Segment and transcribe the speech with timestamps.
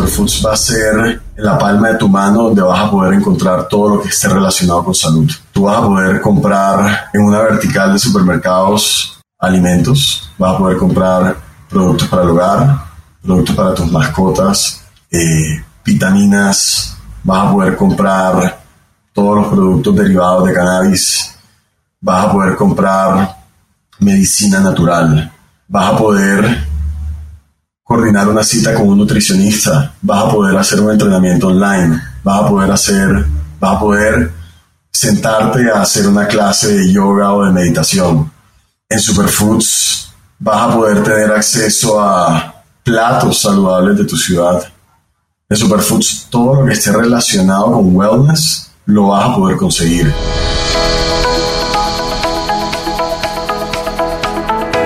[0.00, 3.96] Superfoods va a ser la palma de tu mano donde vas a poder encontrar todo
[3.96, 5.30] lo que esté relacionado con salud.
[5.52, 11.36] Tú vas a poder comprar en una vertical de supermercados alimentos, vas a poder comprar
[11.68, 12.84] productos para el hogar,
[13.22, 18.58] productos para tus mascotas, eh, vitaminas, vas a poder comprar
[19.12, 21.34] todos los productos derivados de cannabis,
[22.00, 23.36] vas a poder comprar
[23.98, 25.30] medicina natural,
[25.68, 26.69] vas a poder
[27.90, 32.48] coordinar una cita con un nutricionista, vas a poder hacer un entrenamiento online, vas a
[32.48, 33.26] poder hacer,
[33.58, 34.30] vas a poder
[34.92, 38.30] sentarte a hacer una clase de yoga o de meditación.
[38.88, 44.62] En Superfoods vas a poder tener acceso a platos saludables de tu ciudad.
[45.48, 50.14] En Superfoods todo lo que esté relacionado con wellness lo vas a poder conseguir.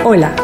[0.06, 0.43] Hola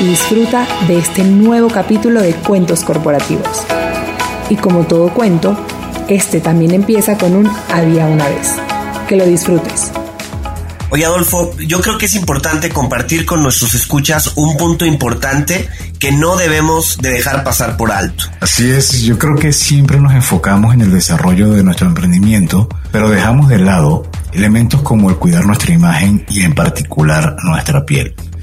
[0.00, 3.64] y disfruta de este nuevo capítulo de Cuentos Corporativos.
[4.50, 5.58] Y como todo cuento,
[6.08, 8.52] este también empieza con un había una vez.
[9.08, 9.92] Que lo disfrutes.
[10.90, 16.12] Oye Adolfo, yo creo que es importante compartir con nuestros escuchas un punto importante que
[16.12, 18.24] no debemos de dejar pasar por alto.
[18.40, 23.10] Así es, yo creo que siempre nos enfocamos en el desarrollo de nuestro emprendimiento, pero
[23.10, 28.14] dejamos de lado elementos como el cuidar nuestra imagen y en particular nuestra piel.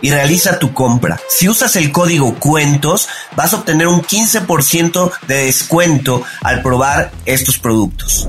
[0.00, 1.20] y realiza tu compra.
[1.28, 7.58] Si usas el código cuentos, vas a obtener un 15% de descuento al probar estos
[7.58, 8.28] productos.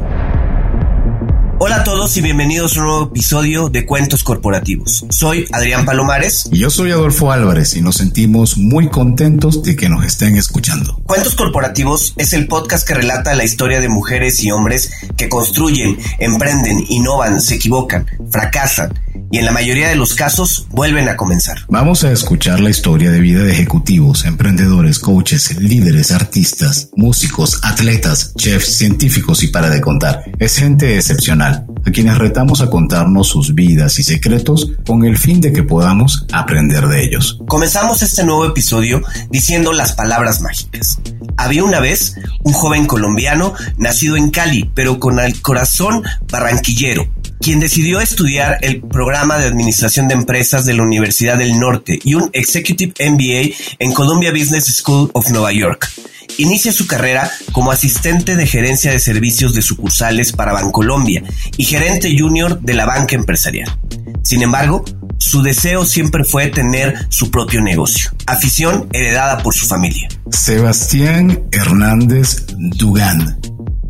[1.59, 5.07] Hola a todos y bienvenidos a un nuevo episodio de Cuentos Corporativos.
[5.09, 6.47] Soy Adrián Palomares.
[6.51, 11.01] Y yo soy Adolfo Álvarez y nos sentimos muy contentos de que nos estén escuchando.
[11.07, 15.97] Cuentos Corporativos es el podcast que relata la historia de mujeres y hombres que construyen,
[16.19, 18.93] emprenden, innovan, se equivocan, fracasan
[19.31, 21.57] y en la mayoría de los casos vuelven a comenzar.
[21.67, 28.33] Vamos a escuchar la historia de vida de ejecutivos, emprendedores, coaches, líderes, artistas, músicos, atletas,
[28.35, 30.23] chefs, científicos y para de contar.
[30.39, 35.41] Es gente excepcional, a quienes retamos a contarnos sus vidas y secretos con el fin
[35.41, 37.39] de que podamos aprender de ellos.
[37.47, 40.99] Comenzamos este nuevo episodio diciendo las palabras mágicas.
[41.37, 47.07] Había una vez un joven colombiano nacido en Cali, pero con el corazón barranquillero
[47.39, 52.15] quien decidió estudiar el programa de administración de empresas de la Universidad del Norte y
[52.15, 55.89] un Executive MBA en Columbia Business School of Nueva York.
[56.37, 61.23] Inicia su carrera como asistente de gerencia de servicios de sucursales para Bancolombia
[61.57, 63.75] y gerente junior de la banca empresarial.
[64.23, 64.83] Sin embargo,
[65.17, 70.09] su deseo siempre fue tener su propio negocio, afición heredada por su familia.
[70.29, 73.39] Sebastián Hernández Dugan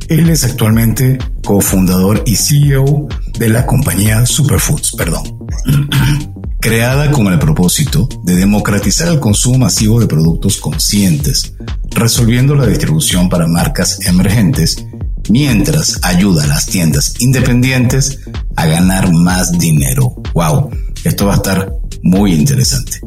[0.09, 3.07] él es actualmente cofundador y CEO
[3.37, 5.47] de la compañía Superfoods, perdón.
[6.59, 11.53] Creada con el propósito de democratizar el consumo masivo de productos conscientes,
[11.91, 14.85] resolviendo la distribución para marcas emergentes,
[15.29, 18.19] mientras ayuda a las tiendas independientes
[18.55, 20.15] a ganar más dinero.
[20.33, 20.71] ¡Wow!
[21.03, 21.71] Esto va a estar
[22.01, 22.99] muy interesante.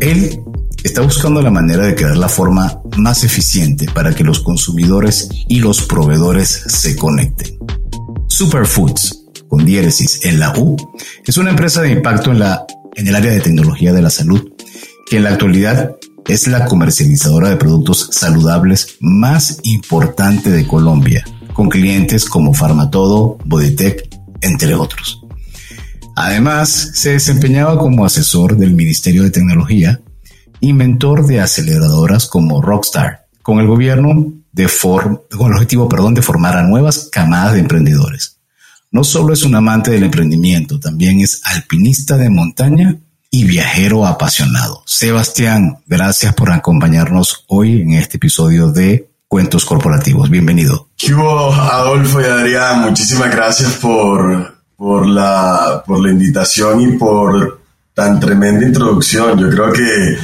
[0.00, 0.40] Él
[0.82, 5.60] está buscando la manera de crear la forma más eficiente para que los consumidores y
[5.60, 7.58] los proveedores se conecten.
[8.28, 10.76] Superfoods, con diéresis en la U,
[11.24, 14.52] es una empresa de impacto en, la, en el área de tecnología de la salud
[15.08, 15.96] que en la actualidad
[16.26, 24.08] es la comercializadora de productos saludables más importante de Colombia, con clientes como Farmatodo, Bodytech,
[24.42, 25.22] entre otros.
[26.14, 30.00] Además, se desempeñaba como asesor del Ministerio de Tecnología
[30.60, 34.68] inventor de aceleradoras como Rockstar, con el gobierno de
[35.36, 38.38] con el objetivo, perdón, de formar a nuevas camadas de emprendedores.
[38.90, 42.96] No solo es un amante del emprendimiento, también es alpinista de montaña
[43.30, 44.82] y viajero apasionado.
[44.86, 50.30] Sebastián, gracias por acompañarnos hoy en este episodio de Cuentos Corporativos.
[50.30, 50.88] Bienvenido.
[50.96, 52.80] ¿Qué Adolfo y Adrián?
[52.80, 57.60] Muchísimas gracias por, por, la, por la invitación y por
[57.92, 59.38] tan tremenda introducción.
[59.38, 60.16] Yo creo que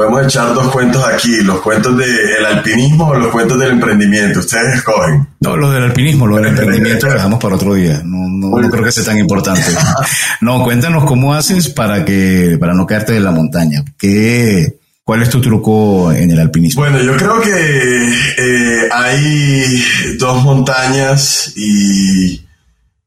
[0.00, 4.40] podemos echar dos cuentos aquí, los cuentos del alpinismo o los cuentos del emprendimiento.
[4.40, 5.28] Ustedes escogen.
[5.40, 8.00] No, lo del alpinismo, lo del emprendimiento lo dejamos para otro día.
[8.02, 9.62] No, no, creo que sea tan importante.
[10.40, 13.84] no, cuéntanos cómo haces para que, para no caerte de la montaña.
[13.98, 16.80] ¿Qué, ¿Cuál es tu truco en el alpinismo?
[16.80, 19.84] Bueno, yo creo que eh, hay
[20.18, 22.42] dos montañas y,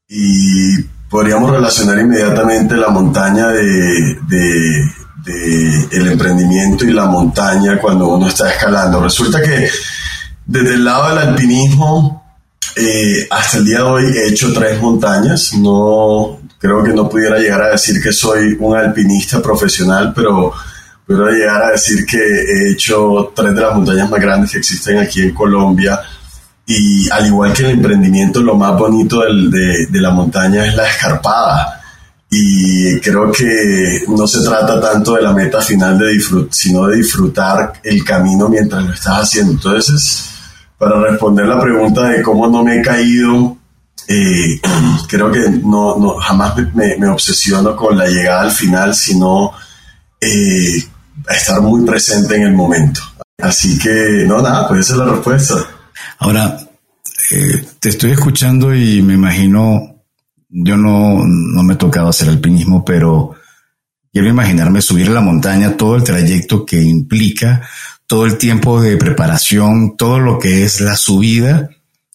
[0.08, 0.80] y
[1.10, 4.84] podríamos relacionar inmediatamente la montaña de, de
[5.24, 9.00] de el emprendimiento y la montaña cuando uno está escalando.
[9.00, 9.68] Resulta que
[10.46, 12.22] desde el lado del alpinismo,
[12.76, 15.54] eh, hasta el día de hoy he hecho tres montañas.
[15.54, 20.52] No creo que no pudiera llegar a decir que soy un alpinista profesional, pero
[21.06, 24.98] puedo llegar a decir que he hecho tres de las montañas más grandes que existen
[24.98, 26.00] aquí en Colombia.
[26.66, 30.88] Y al igual que el emprendimiento, lo más bonito de, de la montaña es la
[30.88, 31.73] escarpada
[32.36, 36.96] y creo que no se trata tanto de la meta final de disfrutar, sino de
[36.96, 39.52] disfrutar el camino mientras lo estás haciendo.
[39.52, 40.30] Entonces,
[40.76, 43.56] para responder la pregunta de cómo no me he caído,
[44.08, 44.60] eh,
[45.08, 49.52] creo que no, no jamás me, obsesiono con la llegada al final, sino
[50.20, 50.82] eh,
[51.28, 53.00] estar muy presente en el momento.
[53.40, 55.54] Así que, no, nada, pues esa es la respuesta.
[56.18, 56.58] Ahora,
[57.30, 59.93] eh, te estoy escuchando y me imagino
[60.56, 63.34] yo no, no me tocaba hacer alpinismo, pero
[64.12, 67.62] quiero imaginarme subir a la montaña, todo el trayecto que implica,
[68.06, 71.70] todo el tiempo de preparación, todo lo que es la subida.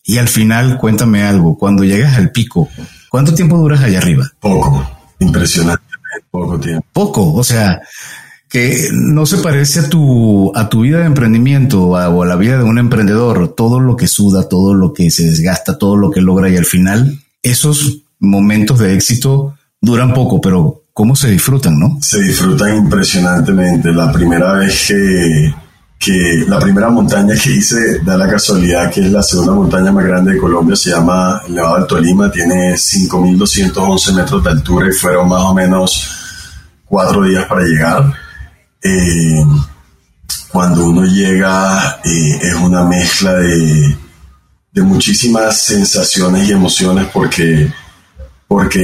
[0.06, 2.70] Y al final, cuéntame algo, cuando llegas al pico,
[3.10, 4.32] ¿cuánto tiempo duras allá arriba?
[4.40, 4.90] Poco,
[5.20, 5.84] impresionante,
[6.32, 6.86] poco tiempo.
[6.94, 7.82] Poco, o sea,
[8.48, 12.58] que no se parece a tu, a tu vida de emprendimiento o a la vida
[12.58, 16.22] de un emprendedor, todo lo que suda, todo lo que se desgasta, todo lo que
[16.22, 21.98] logra y al final esos momentos de éxito duran poco, pero cómo se disfrutan, ¿no?
[22.02, 23.94] Se disfrutan impresionantemente.
[23.94, 24.92] La primera vez
[26.00, 30.06] que, la primera montaña que hice, da la casualidad que es la segunda montaña más
[30.06, 34.92] grande de Colombia, se llama el Nevado del Tolima, tiene 5.211 metros de altura y
[34.92, 36.10] fueron más o menos
[36.86, 38.14] cuatro días para llegar.
[38.82, 39.46] Eh,
[40.52, 47.72] cuando uno llega eh, es una mezcla de muchísimas sensaciones y emociones porque
[48.50, 48.82] porque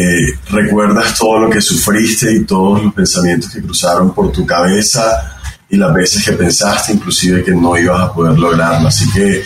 [0.52, 5.76] recuerdas todo lo que sufriste y todos los pensamientos que cruzaron por tu cabeza y
[5.76, 8.88] las veces que pensaste inclusive que no ibas a poder lograrlo.
[8.88, 9.44] Así que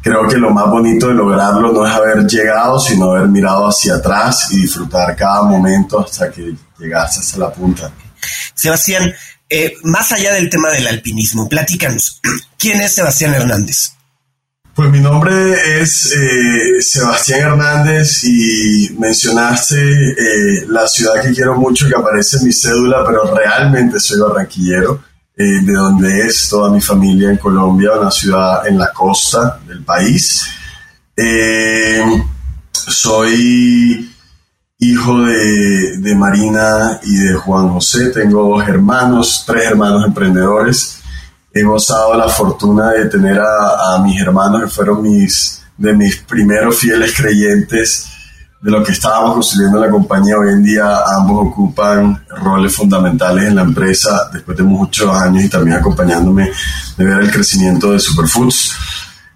[0.00, 3.96] creo que lo más bonito de lograrlo no es haber llegado, sino haber mirado hacia
[3.96, 7.90] atrás y disfrutar cada momento hasta que llegaste hasta la punta.
[8.54, 9.12] Sebastián,
[9.50, 12.20] eh, más allá del tema del alpinismo, platícanos,
[12.56, 13.97] ¿quién es Sebastián Hernández?
[14.78, 21.88] Pues mi nombre es eh, Sebastián Hernández y mencionaste eh, la ciudad que quiero mucho
[21.88, 25.02] que aparece en mi cédula, pero realmente soy barranquillero,
[25.36, 29.82] eh, de donde es toda mi familia en Colombia, una ciudad en la costa del
[29.82, 30.46] país.
[32.72, 34.14] soy
[34.78, 40.98] hijo de, de Marina y de Juan José, tengo dos hermanos, tres hermanos emprendedores
[41.58, 46.78] he gozado la fortuna de tener a, mis hermanos que fueron mis, de mis primeros
[46.78, 48.06] fieles creyentes
[48.60, 50.36] de lo que estábamos construyendo en la compañía.
[50.36, 55.48] Hoy en día ambos ocupan roles fundamentales en la empresa después de muchos años y
[55.48, 56.50] también acompañándome
[56.96, 58.76] de ver el crecimiento de Superfoods.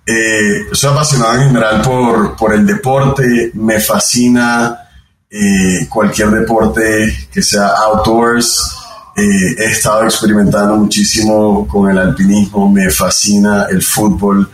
[0.04, 4.78] Eh, soy apasionado en general por, por el deporte, me fascina
[5.30, 8.81] eh, cualquier deporte que sea outdoors,
[9.16, 14.50] eh, he estado experimentando muchísimo con el alpinismo, me fascina el fútbol,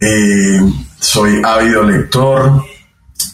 [0.00, 0.60] eh,
[0.98, 2.64] soy ávido lector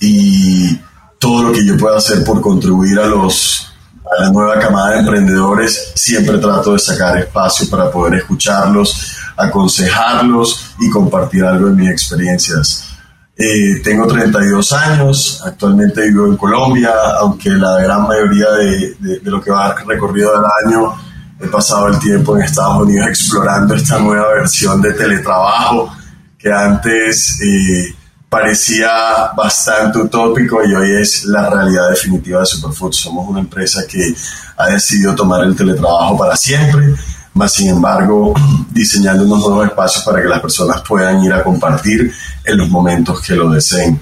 [0.00, 0.78] y
[1.18, 3.70] todo lo que yo pueda hacer por contribuir a los
[4.04, 10.74] a la nueva camada de emprendedores, siempre trato de sacar espacio para poder escucharlos, aconsejarlos
[10.78, 12.93] y compartir algo de mis experiencias.
[13.36, 19.50] Eh, tengo 32 años, actualmente vivo en Colombia, aunque la gran mayoría de, lo que
[19.50, 20.94] va recorrido del año
[21.40, 25.92] he pasado el tiempo en Estados Unidos explorando esta nueva versión de teletrabajo
[26.38, 27.92] que antes eh,
[28.28, 32.92] parecía bastante utópico y hoy es la realidad definitiva de Superfood.
[32.92, 34.14] Somos una empresa que
[34.56, 36.94] ha decidido tomar el teletrabajo para siempre
[37.34, 38.34] más sin embargo
[38.70, 42.12] diseñando unos nuevos espacios para que las personas puedan ir a compartir
[42.44, 44.00] en los momentos que lo deseen.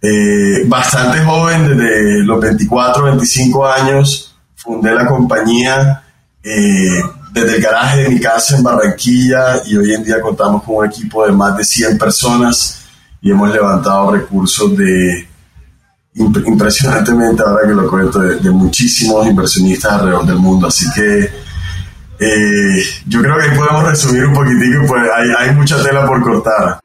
[0.00, 6.02] Eh, bastante joven, desde los 24, 25 años, fundé la compañía
[6.42, 10.76] eh, desde el garaje de mi casa en Barranquilla y hoy en día contamos con
[10.76, 12.80] un equipo de más de 100 personas
[13.20, 15.28] y hemos levantado recursos de
[16.14, 20.66] impresionantemente, ahora que lo cuento, de, muchísimos inversionistas alrededor del mundo.
[20.66, 21.30] Así que
[22.18, 25.02] eh, yo creo que ahí podemos resumir un poquitico, pues
[25.38, 26.80] hay, mucha tela por cortar.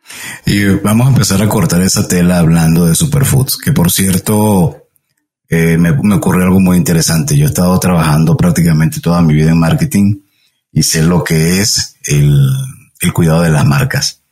[0.45, 4.87] Y vamos a empezar a cortar esa tela hablando de superfoods, que por cierto,
[5.49, 7.37] eh, me, me ocurrió algo muy interesante.
[7.37, 10.19] Yo he estado trabajando prácticamente toda mi vida en marketing
[10.71, 12.35] y sé lo que es el,
[13.01, 14.23] el cuidado de las marcas.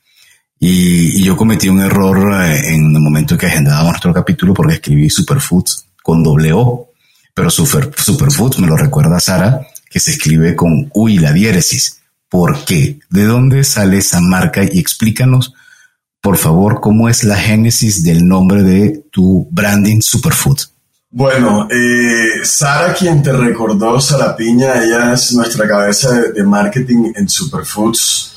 [0.63, 5.09] Y, yo cometí un error eh, en el momento que agendábamos nuestro capítulo porque escribí
[5.09, 6.91] Superfoods con doble O.
[7.33, 9.59] Pero super, Superfoods me lo recuerda Sara,
[9.91, 11.99] que se escribe con U y la diéresis.
[12.29, 12.99] ¿Por qué?
[13.09, 14.63] ¿De dónde sale esa marca?
[14.63, 15.53] Y explícanos,
[16.21, 20.71] por favor, cómo es la génesis del nombre de tu branding Superfoods.
[21.09, 27.27] Bueno, eh, Sara, quien te recordó, Sara Piña, ella es nuestra cabeza de marketing en
[27.27, 28.31] Superfoods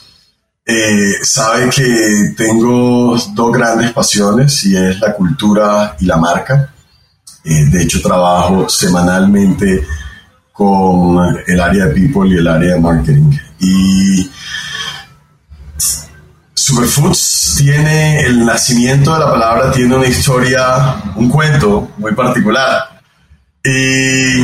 [0.66, 6.72] eh, sabe que tengo dos grandes pasiones y es la cultura y la marca.
[7.44, 9.86] Eh, de hecho, trabajo semanalmente
[10.54, 11.18] con
[11.48, 13.32] el área de people y el área de marketing.
[13.58, 14.30] Y
[16.54, 23.00] Superfoods tiene el nacimiento de la palabra, tiene una historia, un cuento muy particular.
[23.64, 24.42] Y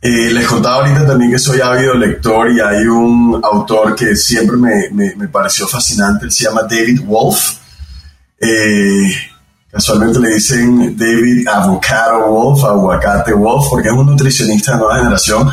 [0.00, 4.56] eh, les contaba ahorita también que soy ávido lector y hay un autor que siempre
[4.56, 7.58] me, me, pareció fascinante, él se llama David Wolf.
[8.40, 9.12] Eh,
[9.70, 15.50] casualmente le dicen David Avocado Wolf, Aguacate Wolf, porque es un nutricionista de nueva generación.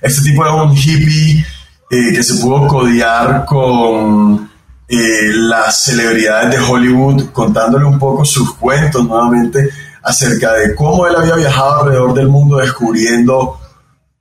[0.00, 1.44] Este tipo es un hippie
[1.90, 4.50] eh, que se pudo codear con
[4.88, 9.70] las celebridades de Hollywood, contándole un poco sus cuentos nuevamente
[10.02, 13.58] acerca de cómo él había viajado alrededor del mundo descubriendo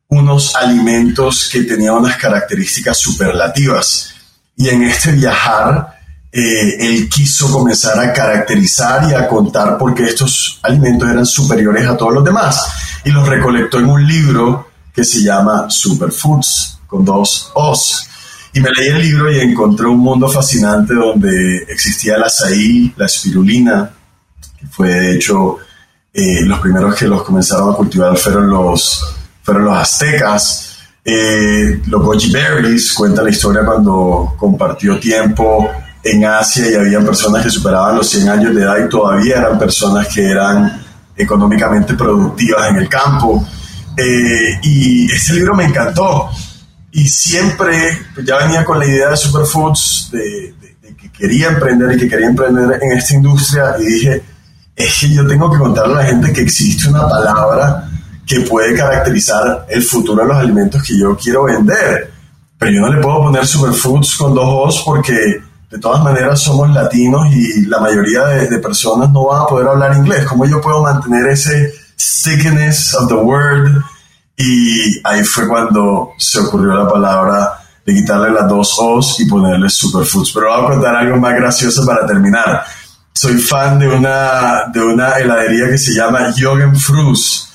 [0.08, 4.14] unos alimentos que tenían unas características superlativas.
[4.56, 5.93] Y en este viajar,
[6.36, 11.88] eh, él quiso comenzar a caracterizar y a contar por qué estos alimentos eran superiores
[11.88, 12.60] a todos los demás.
[13.06, 18.10] Y los recolectó en un libro que se llama Superfoods, con dos O's.
[18.52, 23.06] Y me leí el libro y encontré un mundo fascinante donde existía el azaí, la
[23.06, 23.92] espirulina,
[24.60, 25.58] que fue de hecho
[26.12, 29.04] eh, los primeros que los comenzaron a cultivar fueron los
[29.44, 30.78] fueron los aztecas.
[31.06, 35.70] Eh, los goji berries cuenta la historia cuando compartió tiempo
[36.04, 39.58] en Asia y había personas que superaban los 100 años de edad y todavía eran
[39.58, 40.84] personas que eran
[41.16, 43.46] económicamente productivas en el campo.
[43.96, 46.30] Eh, y ese libro me encantó.
[46.92, 51.96] Y siempre pues, ya venía con la idea de Superfoods, de, de, que quería emprender
[51.96, 53.76] y que quería emprender en esta industria.
[53.80, 54.24] Y dije,
[54.76, 57.90] es que yo tengo que contarle a la gente que existe una palabra
[58.26, 62.12] que puede caracterizar el futuro de los alimentos que yo quiero vender.
[62.58, 65.42] Pero yo no le puedo poner superfoods con dos O's porque
[65.74, 69.98] de todas maneras somos latinos y la mayoría de, personas no van a poder hablar
[69.98, 70.24] inglés.
[70.26, 73.82] ¿Cómo yo puedo mantener ese stickiness of the word?
[74.38, 77.54] Y ahí fue cuando se ocurrió la palabra
[77.84, 80.32] de quitarle las dos O's y ponerle superfoods.
[80.32, 82.64] Pero voy a contar algo más gracioso para terminar.
[83.12, 87.50] Soy fan de una, de una heladería que se llama Yogen Frus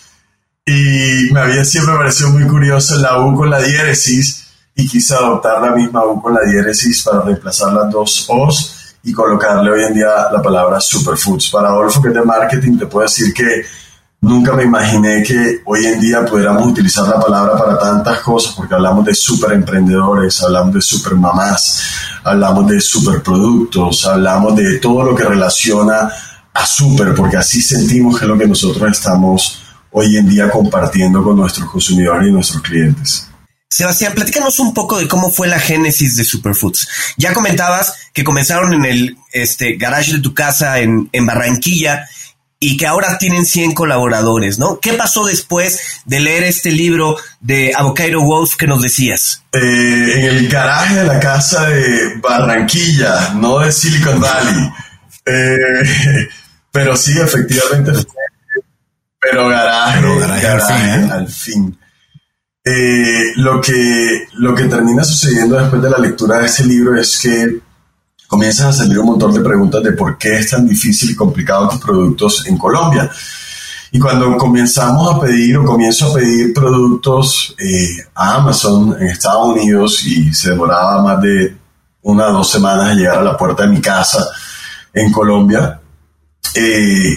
[0.66, 4.47] y me había siempre parecido muy curioso la U con la diéresis
[4.78, 9.12] y quise adoptar la misma U con la diéresis para reemplazar las dos O's y
[9.12, 11.50] colocarle hoy en día la palabra superfoods.
[11.50, 13.64] Para Adolfo, que es de marketing, te puedo decir que
[14.20, 18.72] nunca me imaginé que hoy en día pudiéramos utilizar la palabra para tantas cosas, porque
[18.72, 21.82] hablamos de super emprendedores, hablamos de super mamás,
[22.22, 26.08] hablamos de superproductos, hablamos de todo lo que relaciona
[26.54, 31.20] a super, porque así sentimos que es lo que nosotros estamos hoy en día compartiendo
[31.24, 33.27] con nuestros consumidores y nuestros clientes.
[33.70, 36.88] Sebastián, platícanos un poco de cómo fue la génesis de Superfoods.
[37.18, 42.08] Ya comentabas que comenzaron en el este, garage de tu casa en, Barranquilla
[42.58, 44.80] y que ahora tienen 100 colaboradores, ¿no?
[44.80, 49.44] ¿Qué pasó después de leer este libro de Avocado Wolf que nos decías?
[49.52, 54.70] Eh, en el garaje de la casa de Barranquilla, no de Silicon Valley.
[55.26, 56.28] Eh,
[56.72, 57.92] pero sí, efectivamente
[59.20, 61.76] pero garaje, al fin.
[61.77, 61.77] ¿eh?
[62.64, 67.18] Eh, lo, que, lo que termina sucediendo después de la lectura de ese libro es
[67.18, 67.60] que
[68.26, 71.68] comienzan a salir un montón de preguntas de por qué es tan difícil y complicado
[71.68, 73.10] tus productos en Colombia.
[73.90, 79.56] Y cuando comenzamos a pedir o comienzo a pedir productos eh, a Amazon en Estados
[79.56, 81.56] Unidos y se demoraba más de
[82.02, 84.26] una o dos semanas llegar a la puerta de mi casa
[84.92, 85.80] en Colombia,
[86.54, 87.16] eh,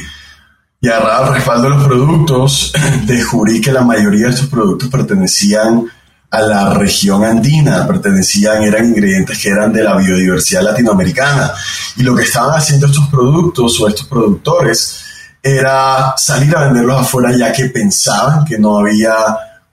[0.83, 2.73] y agarraba el respaldo de los productos,
[3.05, 5.85] descubrí que la mayoría de estos productos pertenecían
[6.31, 11.51] a la región andina, pertenecían, eran ingredientes que eran de la biodiversidad latinoamericana.
[11.97, 15.03] Y lo que estaban haciendo estos productos o estos productores
[15.43, 19.13] era salir a venderlos afuera ya que pensaban que no había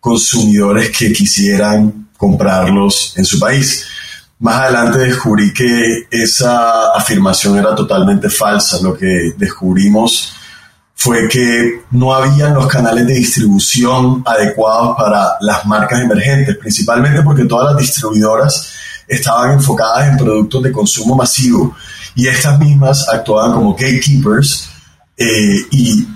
[0.00, 3.86] consumidores que quisieran comprarlos en su país.
[4.40, 8.78] Más adelante descubrí que esa afirmación era totalmente falsa.
[8.82, 10.34] Lo que descubrimos
[11.00, 17.44] fue que no habían los canales de distribución adecuados para las marcas emergentes, principalmente porque
[17.44, 18.72] todas las distribuidoras
[19.06, 21.76] estaban enfocadas en productos de consumo masivo
[22.16, 24.70] y estas mismas actuaban como gatekeepers
[25.16, 26.08] eh, y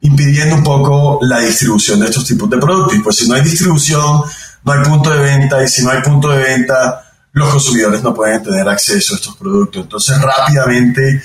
[0.00, 2.98] impidiendo un poco la distribución de estos tipos de productos.
[3.04, 4.22] Pues si no hay distribución,
[4.64, 8.14] no hay punto de venta, y si no hay punto de venta, los consumidores no
[8.14, 9.82] pueden tener acceso a estos productos.
[9.82, 11.22] Entonces rápidamente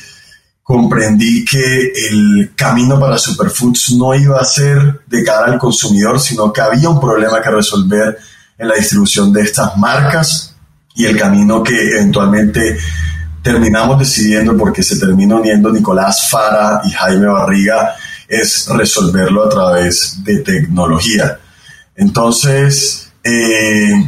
[0.63, 6.51] comprendí que el camino para Superfoods no iba a ser de cara al consumidor, sino
[6.53, 8.17] que había un problema que resolver
[8.58, 10.55] en la distribución de estas marcas
[10.96, 12.77] y el camino que eventualmente
[13.41, 17.96] terminamos decidiendo porque se terminó uniendo Nicolás Fara y Jaime Barriga
[18.27, 21.39] es resolverlo a través de tecnología.
[21.96, 24.08] Entonces, eh,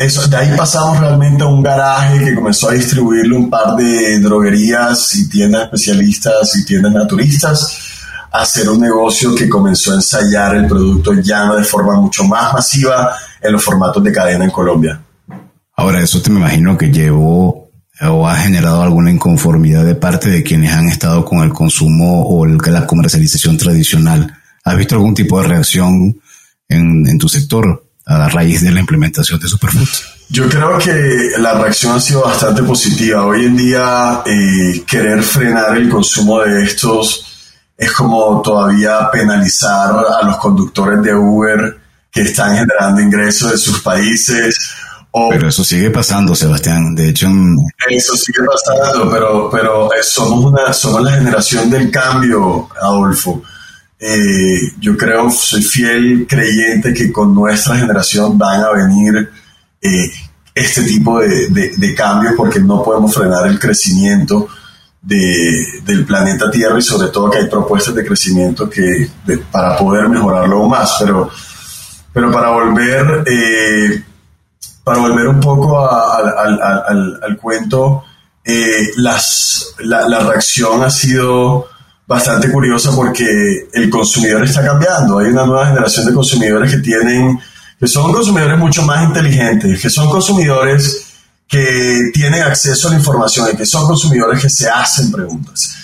[0.00, 5.14] de ahí pasamos realmente a un garaje que comenzó a distribuirle un par de droguerías
[5.14, 7.78] y tiendas especialistas y tiendas naturistas,
[8.32, 12.54] a hacer un negocio que comenzó a ensayar el producto ya de forma mucho más
[12.54, 15.02] masiva en los formatos de cadena en Colombia.
[15.76, 20.42] Ahora, eso te me imagino que llevó o ha generado alguna inconformidad de parte de
[20.42, 24.34] quienes han estado con el consumo o la comercialización tradicional.
[24.64, 26.18] ¿Has visto algún tipo de reacción
[26.70, 30.04] en tu sector a raíz de la implementación de Superfoods?
[30.28, 33.24] Yo creo que la reacción ha sido bastante positiva.
[33.24, 37.26] Hoy en día eh, querer frenar el consumo de estos
[37.76, 41.78] es como todavía penalizar a los conductores de Uber
[42.10, 44.74] que están generando ingresos de sus países
[45.12, 46.94] pero eso sigue pasando, Sebastián.
[46.94, 47.26] De hecho,
[47.88, 53.42] eso sigue pasando, pero, pero eh, somos, una, somos la generación del cambio, Adolfo.
[54.00, 59.30] Eh, yo creo, soy fiel creyente que con nuestra generación van a venir
[59.82, 60.10] eh,
[60.54, 64.48] este tipo de, de, cambios porque no podemos frenar el crecimiento
[65.02, 69.08] del planeta Tierra y sobre todo que hay propuestas de crecimiento que
[69.50, 70.96] para poder mejorarlo más.
[70.98, 71.30] Pero,
[72.12, 73.24] pero para volver
[74.84, 78.04] para volver un poco al, cuento,
[78.44, 81.68] eh, las, la, reacción ha sido
[82.10, 85.20] bastante curiosa porque el consumidor está cambiando.
[85.20, 87.38] Hay una nueva generación de consumidores que tienen,
[87.78, 91.06] que son consumidores mucho más inteligentes, que son consumidores
[91.46, 95.76] que tienen acceso a la información y que son consumidores que se hacen preguntas.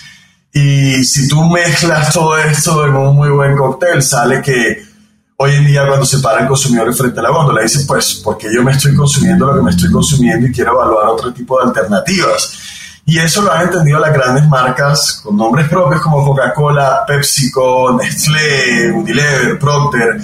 [0.51, 4.83] Y si tú mezclas todo esto en un muy buen cóctel, sale que
[5.37, 8.63] hoy en día cuando se paran consumidores frente a la góndola, dicen, pues, porque yo
[8.63, 12.66] me estoy consumiendo lo que me estoy consumiendo y quiero evaluar otro tipo de alternativas.
[13.09, 18.91] Y eso lo han entendido las grandes marcas con nombres propios como Coca-Cola, PepsiCo, Nestlé,
[18.91, 20.19] Unilever, Procter,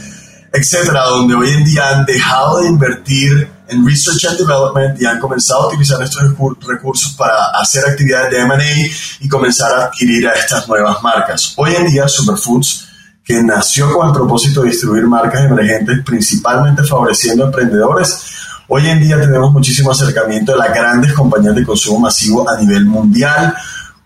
[0.52, 5.18] etcétera, donde hoy en día han dejado de invertir en Research and Development y han
[5.18, 6.24] comenzado a utilizar estos
[6.68, 8.92] recursos para hacer actividades de M&A
[9.22, 11.54] y comenzar a adquirir a estas nuevas marcas.
[11.56, 12.90] Hoy en día Superfoods
[13.24, 18.43] que nació con el propósito de distribuir marcas emergentes, principalmente favoreciendo a emprendedores.
[18.76, 22.86] Hoy en día tenemos muchísimo acercamiento de las grandes compañías de consumo masivo a nivel
[22.86, 23.54] mundial,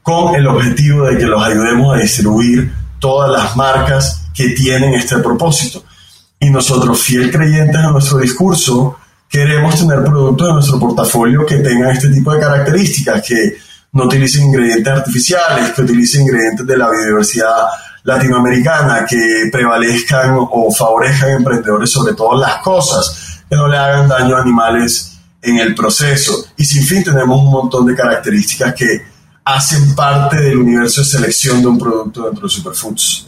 [0.03, 5.19] con el objetivo de que los ayudemos a distribuir todas las marcas que tienen este
[5.19, 5.85] propósito.
[6.37, 8.97] Y nosotros, fiel creyentes a nuestro discurso,
[9.29, 13.55] queremos tener productos en nuestro portafolio que tengan este tipo de características, que
[13.93, 17.67] no utilicen ingredientes artificiales, que utilicen ingredientes de la biodiversidad
[18.03, 24.35] latinoamericana que prevalezcan o favorezcan emprendedores sobre todas las cosas, que no le hagan daño
[24.35, 26.47] a animales en el proceso.
[26.57, 29.01] Y sin fin tenemos un montón de características que
[29.45, 33.27] hacen parte del universo de selección de un producto dentro de Superfoods.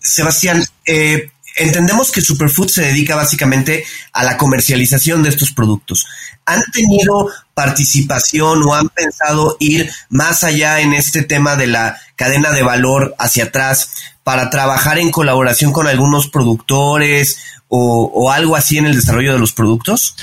[0.00, 6.06] Sebastián, eh, entendemos que Superfoods se dedica básicamente a la comercialización de estos productos.
[6.46, 12.52] ¿Han tenido participación o han pensado ir más allá en este tema de la cadena
[12.52, 13.90] de valor hacia atrás
[14.24, 19.52] para trabajar en colaboración con algunos productores o, algo así en el desarrollo de los
[19.52, 20.16] productos?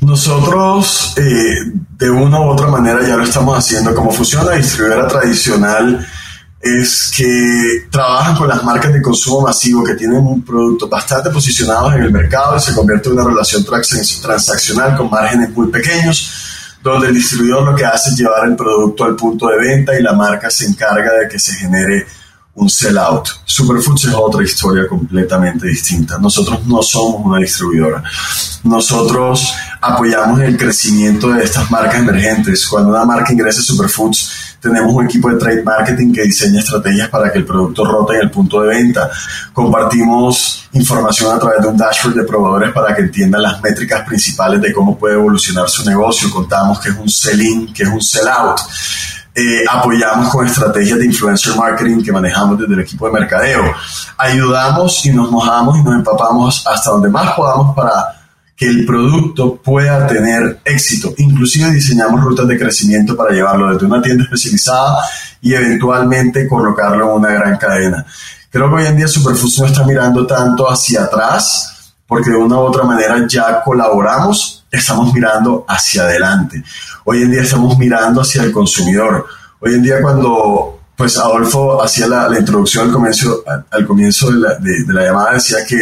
[0.00, 3.94] Nosotros eh, de una u otra manera ya lo estamos haciendo.
[3.94, 6.06] Como funciona la distribuidora tradicional,
[6.64, 11.94] es que trabajan con las marcas de consumo masivo que tienen un producto bastante posicionados
[11.94, 17.08] en el mercado y se convierte en una relación transaccional con márgenes muy pequeños, donde
[17.08, 20.14] el distribuidor lo que hace es llevar el producto al punto de venta y la
[20.14, 22.06] marca se encarga de que se genere
[22.56, 23.28] un sellout.
[23.44, 26.18] Superfoods es otra historia completamente distinta.
[26.18, 28.02] Nosotros no somos una distribuidora.
[28.62, 32.66] Nosotros apoyamos el crecimiento de estas marcas emergentes.
[32.66, 37.08] Cuando una marca ingresa a Superfoods, tenemos un equipo de trade marketing que diseña estrategias
[37.08, 39.10] para que el producto rote en el punto de venta.
[39.52, 44.60] Compartimos información a través de un dashboard de proveedores para que entiendan las métricas principales
[44.62, 46.30] de cómo puede evolucionar su negocio.
[46.30, 48.60] Contamos que es un sell-in, que es un sell-out
[49.34, 53.64] eh, apoyamos con estrategias de influencer marketing que manejamos desde el equipo de mercadeo.
[54.16, 58.20] Ayudamos y nos mojamos y nos empapamos hasta donde más podamos para
[58.56, 61.12] que el producto pueda tener éxito.
[61.18, 64.98] Inclusive diseñamos rutas de crecimiento para llevarlo desde una tienda especializada
[65.40, 68.06] y eventualmente colocarlo en una gran cadena.
[68.50, 72.56] Creo que hoy en día Superfoods no está mirando tanto hacia atrás porque de una
[72.56, 76.62] u otra manera ya colaboramos, estamos mirando hacia adelante.
[77.04, 79.26] Hoy en día estamos mirando hacia el consumidor.
[79.60, 84.54] Hoy en día cuando pues Adolfo hacía la, introducción al comienzo, al, comienzo de la,
[84.54, 85.78] de, la, llamada, decía que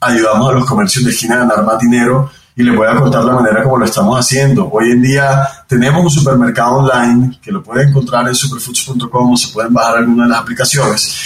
[0.00, 3.24] ayudamos a los comercios de esquina a ganar más dinero y les voy a contar
[3.24, 4.68] la manera como lo estamos haciendo.
[4.70, 9.72] Hoy en día tenemos un supermercado online que lo pueden encontrar en superfoods.com se pueden
[9.72, 11.16] bajar alguna de las aplicaciones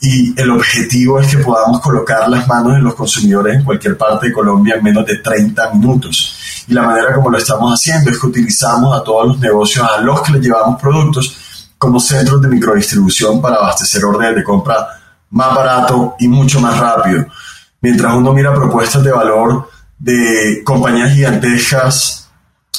[0.00, 4.28] y el objetivo es que podamos colocar las manos en los consumidores en cualquier parte
[4.28, 6.37] de Colombia en menos de 30 minutos.
[6.68, 10.00] Y la manera como lo estamos haciendo es que utilizamos a todos los negocios a
[10.00, 14.86] los que les llevamos productos como centros de microdistribución para abastecer órdenes de compra
[15.30, 17.26] más barato y mucho más rápido.
[17.80, 22.28] Mientras uno mira propuestas de valor de compañías gigantescas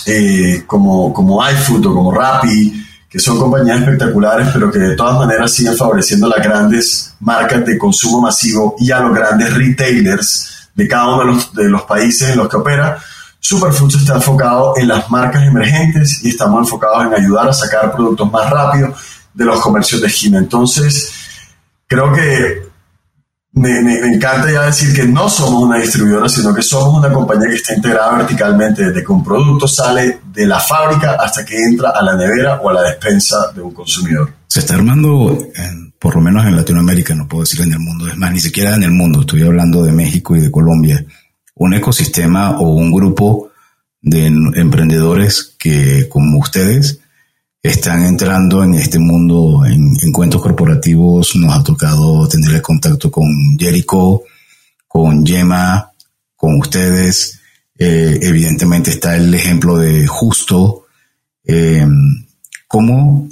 [0.05, 5.17] eh, como, como iFood o como Rappi, que son compañías espectaculares, pero que de todas
[5.17, 10.69] maneras siguen favoreciendo a las grandes marcas de consumo masivo y a los grandes retailers
[10.75, 12.99] de cada uno de los países en los que opera.
[13.39, 18.31] Superfoods está enfocado en las marcas emergentes y estamos enfocados en ayudar a sacar productos
[18.31, 18.93] más rápido
[19.33, 20.37] de los comercios de esquina.
[20.37, 21.11] Entonces,
[21.87, 22.69] creo que
[23.53, 23.79] me,
[24.13, 27.73] encanta ya decir que no somos una distribuidora, sino que somos una compañía que está
[27.73, 32.15] integrada verticalmente desde que un producto sale de la fábrica hasta que entra a la
[32.15, 34.33] nevera o a la despensa de un consumidor.
[34.47, 35.37] Se está armando,
[35.97, 38.75] por lo menos en Latinoamérica, no puedo decir en el mundo, es más, ni siquiera
[38.75, 41.03] en el mundo, estoy hablando de México y de Colombia,
[41.59, 43.51] un ecosistema o un grupo
[44.01, 46.99] de emprendedores que, como ustedes,
[47.61, 51.35] están entrando en este mundo en, cuentos corporativos.
[51.35, 53.27] Nos ha tocado tener el contacto con
[53.59, 54.21] Jericho,
[54.87, 55.91] con Yema,
[56.35, 57.39] con ustedes.
[57.77, 60.85] Eh, evidentemente está el ejemplo de Justo.
[61.43, 61.85] Eh,
[62.69, 63.27] ¿Cómo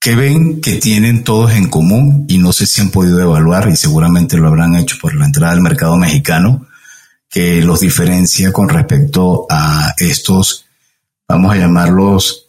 [0.00, 3.76] que ven que tienen todos en común y no sé si han podido evaluar y
[3.76, 6.67] seguramente lo habrán hecho por la entrada al mercado mexicano
[7.28, 10.66] que los diferencia con respecto a estos,
[11.28, 12.46] vamos a llamarlos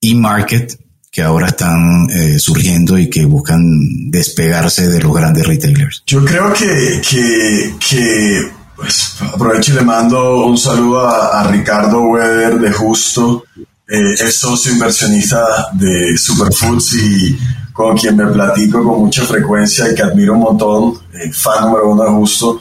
[0.00, 0.78] e-market
[1.12, 6.02] que ahora están eh, surgiendo y que buscan despegarse de los grandes retailers?
[6.06, 12.58] Yo creo que, que, que pues, aprovecho y le mando un saludo a, Ricardo Weber
[12.58, 13.44] de Justo,
[13.86, 17.38] eh, es socio inversionista de Superfoods y
[17.74, 21.90] con quien me platico con mucha frecuencia y que admiro un montón, eh, fan número
[21.90, 22.58] uno de Justo.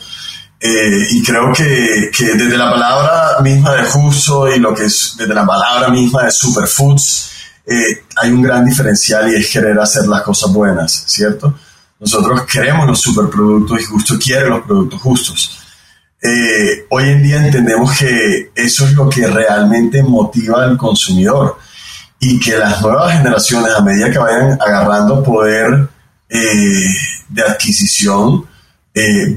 [0.64, 5.34] Y creo que, que, desde la palabra misma de Justo y lo que es desde
[5.34, 7.32] la palabra misma de Superfoods,
[7.66, 11.56] eh, hay un gran diferencial y es querer hacer las cosas buenas, ¿cierto?
[12.00, 15.60] Nosotros queremos los superproductos y justo quiere los productos justos.
[16.22, 21.58] Eh, hoy en día entendemos que eso es lo que realmente motiva al consumidor
[22.20, 25.88] y que las nuevas generaciones, a medida que vayan agarrando poder
[26.30, 26.86] eh,
[27.30, 28.46] de adquisición,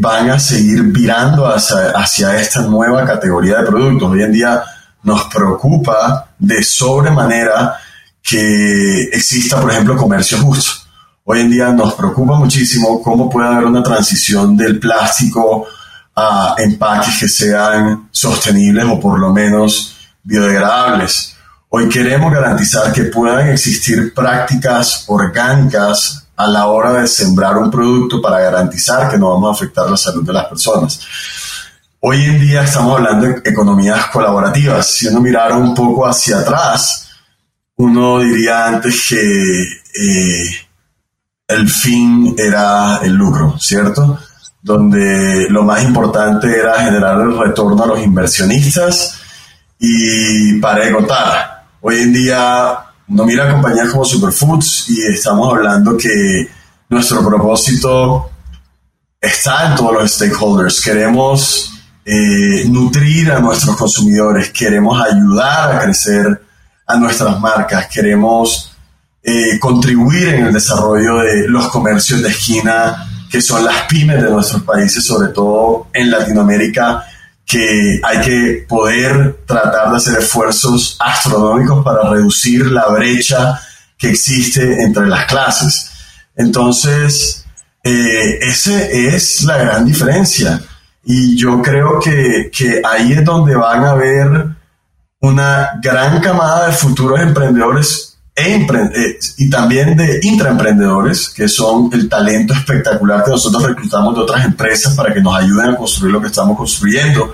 [0.01, 4.11] van a seguir virando hacia, hacia esta nueva categoría de productos.
[4.11, 4.63] Hoy en día
[5.03, 7.77] nos preocupa de sobremanera
[8.23, 10.83] que exista, por ejemplo, comercio justo.
[11.25, 15.67] Hoy en día nos preocupa muchísimo cómo puede haber una transición del plástico
[16.17, 21.37] a empaques que sean sostenibles o por lo menos biodegradables.
[21.69, 28.21] Hoy queremos garantizar que puedan existir prácticas orgánicas a la hora de sembrar un producto
[28.21, 31.01] para garantizar que no vamos a afectar la salud de las personas.
[32.01, 34.87] Hoy en día estamos hablando de economías colaborativas.
[34.87, 37.09] Si uno mirara un poco hacia atrás,
[37.77, 40.45] uno diría antes que eh,
[41.49, 44.19] el fin era el lucro, ¿cierto?
[44.61, 49.21] Donde lo más importante era generar el retorno a los inversionistas
[49.79, 51.67] y para de.
[51.81, 56.49] Hoy en día no mira compañías como Superfoods y estamos hablando que
[56.89, 58.31] nuestro propósito
[59.21, 60.81] está en todos los stakeholders.
[60.81, 61.73] Queremos
[62.05, 66.43] eh, nutrir a nuestros consumidores, queremos ayudar a crecer
[66.87, 68.77] a nuestras marcas, queremos
[69.23, 74.31] eh, contribuir en el desarrollo de los comercios de esquina, que son las pymes de
[74.31, 77.05] nuestros países, sobre todo en Latinoamérica,
[77.47, 83.61] que hay que poder tratar de hacer esfuerzos astronómicos para reducir la brecha
[83.99, 85.91] que existe entre las clases.
[86.35, 87.45] Entonces,
[87.83, 90.61] eh, ese es la gran diferencia.
[91.05, 94.49] Y yo creo que, que ahí es donde van a haber
[95.21, 98.67] una gran camada de futuros emprendedores e
[99.39, 104.95] y también de intraemprendedores, que son el talento espectacular que nosotros reclutamos de otras empresas
[104.95, 107.33] para que nos ayuden a construir lo que estamos construyendo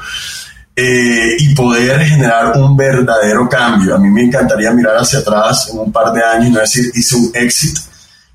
[0.76, 3.94] eh, y poder generar un verdadero cambio.
[3.94, 6.90] A mí me encantaría mirar hacia atrás en un par de años y no decir
[6.94, 7.80] hice un éxito,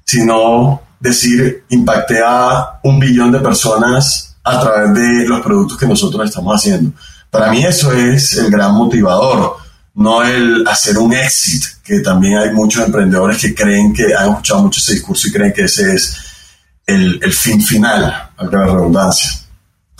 [0.03, 6.25] sino decir impacté a un billón de personas a través de los productos que nosotros
[6.25, 6.91] estamos haciendo.
[7.29, 9.64] Para mí eso es el gran motivador
[9.95, 14.63] no el hacer un exit, que también hay muchos emprendedores que creen que han escuchado
[14.63, 16.17] mucho ese discurso y creen que ese es
[16.85, 19.31] el, fin final, valga la redundancia.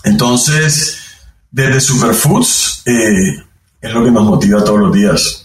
[0.03, 0.97] Entonces,
[1.49, 3.43] desde Superfoods eh,
[3.81, 5.44] es lo que nos motiva todos los días.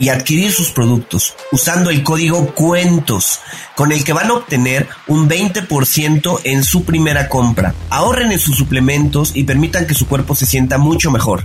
[0.00, 3.38] y adquirir sus productos usando el código cuentos
[3.76, 7.72] con el que van a obtener un 20% en su primera compra.
[7.90, 11.44] Ahorren en sus suplementos y permitan que su cuerpo se sienta mucho mejor.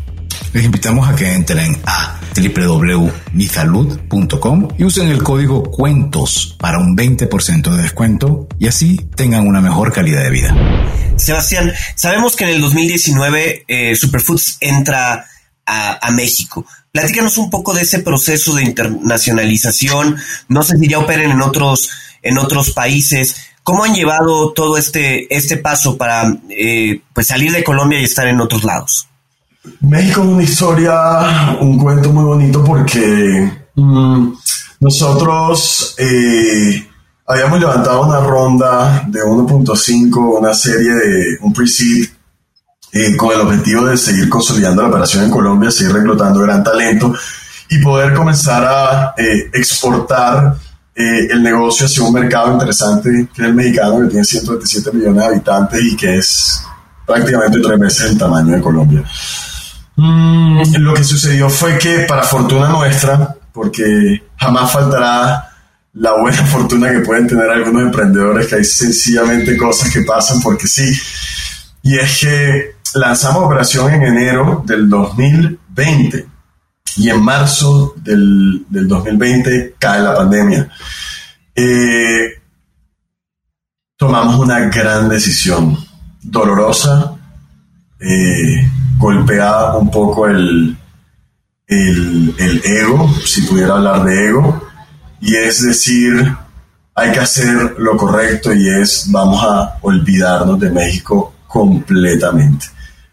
[0.54, 7.76] Les invitamos a que entren a www.misalud.com y usen el código cuentos para un 20%
[7.76, 10.56] de descuento y así tengan una mejor calidad de vida.
[11.18, 15.26] Sebastián, sabemos que en el 2019 eh, Superfoods entra
[15.66, 16.66] a, México.
[16.92, 20.18] Platícanos un poco de ese proceso de internacionalización.
[20.48, 21.90] No sé si ya operen en otros,
[22.22, 23.36] en otros países.
[23.64, 28.28] ¿Cómo han llevado todo este, este paso para eh, pues salir de Colombia y estar
[28.28, 29.08] en otros lados?
[29.82, 34.34] México es una historia, un cuento muy bonito porque mm,
[34.80, 36.88] nosotros eh,
[37.26, 42.10] habíamos levantado una ronda de 1.5, una serie de un pre-seed
[42.98, 47.14] eh, con el objetivo de seguir consolidando la operación en Colombia, seguir reclutando gran talento
[47.70, 50.56] y poder comenzar a eh, exportar
[50.96, 55.18] eh, el negocio hacia un mercado interesante que es el mexicano, que tiene 127 millones
[55.18, 56.62] de habitantes y que es
[57.06, 59.04] prácticamente tres veces el tamaño de Colombia.
[59.98, 65.50] Mm, lo que sucedió fue que, para fortuna nuestra, porque jamás faltará
[65.96, 70.66] la buena fortuna que pueden tener algunos emprendedores, que hay sencillamente cosas que pasan porque
[70.66, 70.98] sí,
[71.86, 76.26] y es que lanzamos operación en enero del 2020
[76.98, 80.68] y en marzo del, 2020 cae la pandemia.
[81.54, 82.42] Eh,
[83.96, 85.78] tomamos una gran decisión,
[86.24, 87.16] dolorosa,
[88.00, 88.68] eh,
[88.98, 90.76] golpeada un poco el,
[91.68, 94.68] el, el ego, si pudiera hablar de ego,
[95.22, 96.36] y es decir,
[96.96, 102.66] hay que hacer lo correcto y es vamos a olvidarnos de México completamente.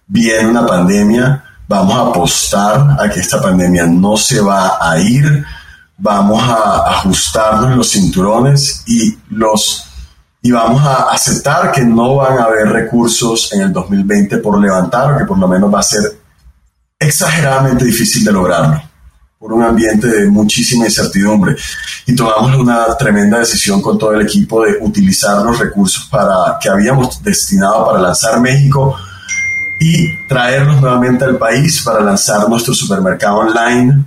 [0.05, 5.45] Viene una pandemia, vamos a apostar a que esta pandemia no se va a ir,
[5.97, 9.85] vamos a ajustarnos los cinturones y los
[10.45, 15.13] y vamos a aceptar que no van a haber recursos en el 2020 por levantar
[15.13, 16.03] o que por lo menos va a ser
[16.99, 18.83] exageradamente difícil de lograrlo
[19.43, 21.57] por un ambiente de muchísima incertidumbre
[22.07, 26.69] y tomamos una tremenda decisión con todo el equipo de utilizar los recursos para que
[26.69, 28.97] habíamos destinado para lanzar México
[29.81, 34.05] y traerlos nuevamente al país para lanzar nuestro supermercado online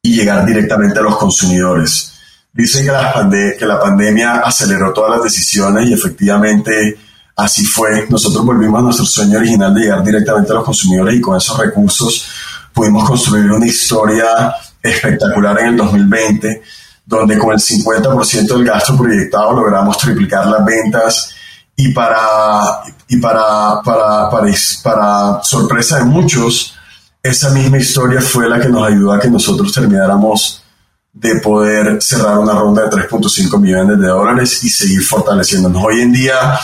[0.00, 2.12] y llegar directamente a los consumidores.
[2.52, 6.96] Dicen que la, que la pandemia aceleró todas las decisiones y efectivamente
[7.34, 8.06] así fue.
[8.08, 11.58] Nosotros volvimos a nuestro sueño original de llegar directamente a los consumidores y con esos
[11.58, 12.28] recursos
[12.72, 16.62] pudimos construir una historia espectacular en el 2020,
[17.04, 21.34] donde con el 50% del gasto proyectado logramos triplicar las ventas
[21.76, 26.74] y para, y para, para, para, sorpresa de muchos,
[27.22, 30.62] esa misma historia fue la que nos ayudó a que nosotros termináramos
[31.12, 35.82] de poder cerrar una ronda de 3.5 millones de dólares y seguir fortaleciéndonos.
[35.84, 36.58] Hoy en día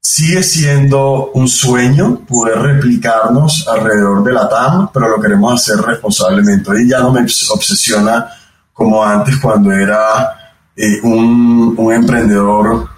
[0.00, 6.70] sigue siendo un sueño poder replicarnos alrededor de la TAM, pero lo queremos hacer responsablemente.
[6.70, 8.26] Hoy ya no me obsesiona
[8.72, 12.88] como antes cuando era eh, un, emprendedor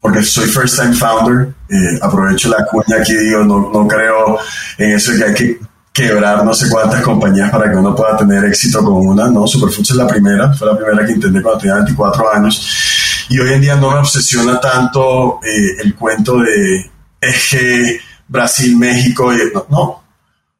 [0.00, 4.38] porque soy first time founder, eh, aprovecho la cuña aquí, digo, no, no creo
[4.78, 5.60] en eso de que hay que
[5.92, 9.46] quebrar no sé cuántas compañías para que uno pueda tener éxito con una, ¿no?
[9.46, 13.11] Superfoods es la primera, fue la primera que intenté cuando tenía 24 años.
[13.32, 19.32] Y hoy en día no me obsesiona tanto eh, el cuento de eje Brasil, México,
[19.32, 20.02] y, no, no.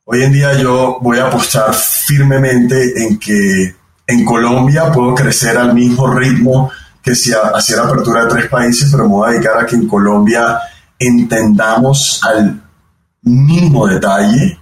[0.06, 5.74] Hoy en día yo voy a apostar firmemente en que en Colombia puedo crecer al
[5.74, 6.70] mismo ritmo
[7.02, 9.86] que si hiciera apertura de tres países, pero me voy a dedicar a que en
[9.86, 10.58] Colombia
[10.98, 12.58] entendamos al
[13.20, 14.58] mínimo detalle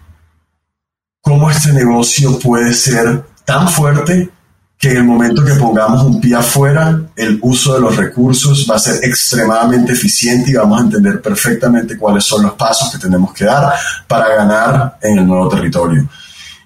[1.20, 4.31] cómo este negocio puede ser tan fuerte
[4.80, 8.76] que en el momento que pongamos un pie afuera, el uso de los recursos va
[8.76, 13.30] a ser extremadamente eficiente y vamos a entender perfectamente cuáles son los pasos que tenemos
[13.34, 13.74] que dar
[14.08, 16.08] para ganar en el nuevo territorio.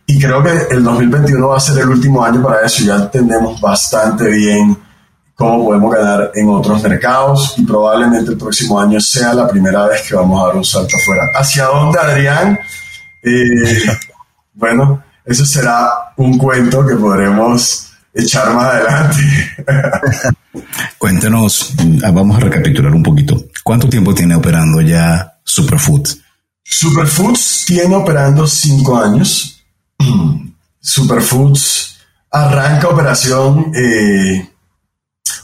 [0.07, 2.85] Y creo que el 2021 va a ser el último año para eso.
[2.85, 4.79] Ya entendemos bastante bien
[5.35, 10.03] cómo podemos ganar en otros mercados y probablemente el próximo año sea la primera vez
[10.09, 11.25] que vamos a dar un salto afuera.
[11.35, 12.61] ¿Hacia dónde, Adrián?
[13.25, 13.91] Eh,
[14.55, 19.21] bueno, eso será un cuento que podremos echar más adelante.
[20.99, 21.75] Cuéntenos,
[22.05, 23.45] ah, vamos a recapitular un poquito.
[23.63, 26.21] ¿Cuánto tiempo tiene operando ya Superfoods?
[26.63, 29.65] Superfoods tiene operando cinco años.
[30.81, 31.99] Superfoods
[32.31, 34.49] arranca operación eh,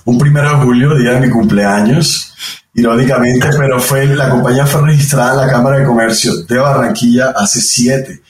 [0.04, 2.34] un primero de julio, día de mi cumpleaños,
[2.74, 7.60] irónicamente, pero fue la compañía fue registrada en la Cámara de Comercio de Barranquilla hace
[7.60, 8.22] siete.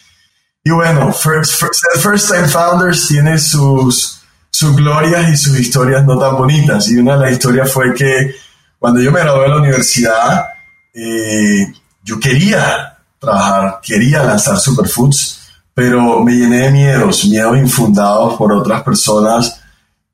[0.62, 1.62] Y bueno, First,
[2.00, 4.20] first, Time Founders tiene sus,
[4.51, 6.89] sus glorias y sus historias no tan bonitas.
[6.91, 8.35] Y una de las historias fue que
[8.79, 10.47] cuando yo me gradué de la universidad,
[10.95, 15.41] eh, yo quería trabajar, quería lanzar Superfoods,
[15.75, 19.61] pero me llené de miedos, miedos infundados por otras personas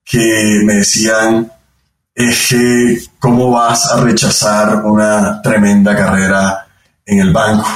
[0.04, 1.50] que me decían,
[2.14, 6.66] es que, ¿cómo vas a rechazar una tremenda carrera
[7.04, 7.68] en el banco?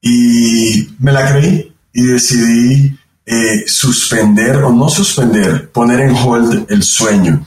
[0.00, 6.82] Y me la creí y decidí eh, suspender o no suspender, poner en hold el
[6.82, 7.44] sueño.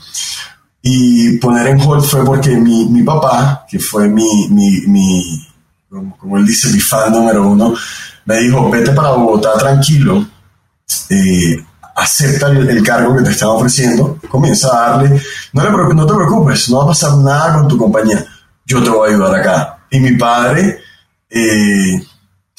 [0.82, 5.46] Y poner en hold fue porque mi, mi papá, que fue mi, mi, mi,
[6.18, 7.74] como él dice, mi fan número uno,
[8.24, 10.26] me dijo, vete para Bogotá tranquilo,
[11.10, 11.64] eh,
[11.96, 15.20] acepta el, cargo que te están ofreciendo, comienza a darle,
[15.52, 18.24] no, le, no te preocupes, no va a pasar nada con tu compañía,
[18.64, 19.78] yo te voy a ayudar acá.
[19.90, 20.78] Y mi padre,
[21.30, 22.02] eh,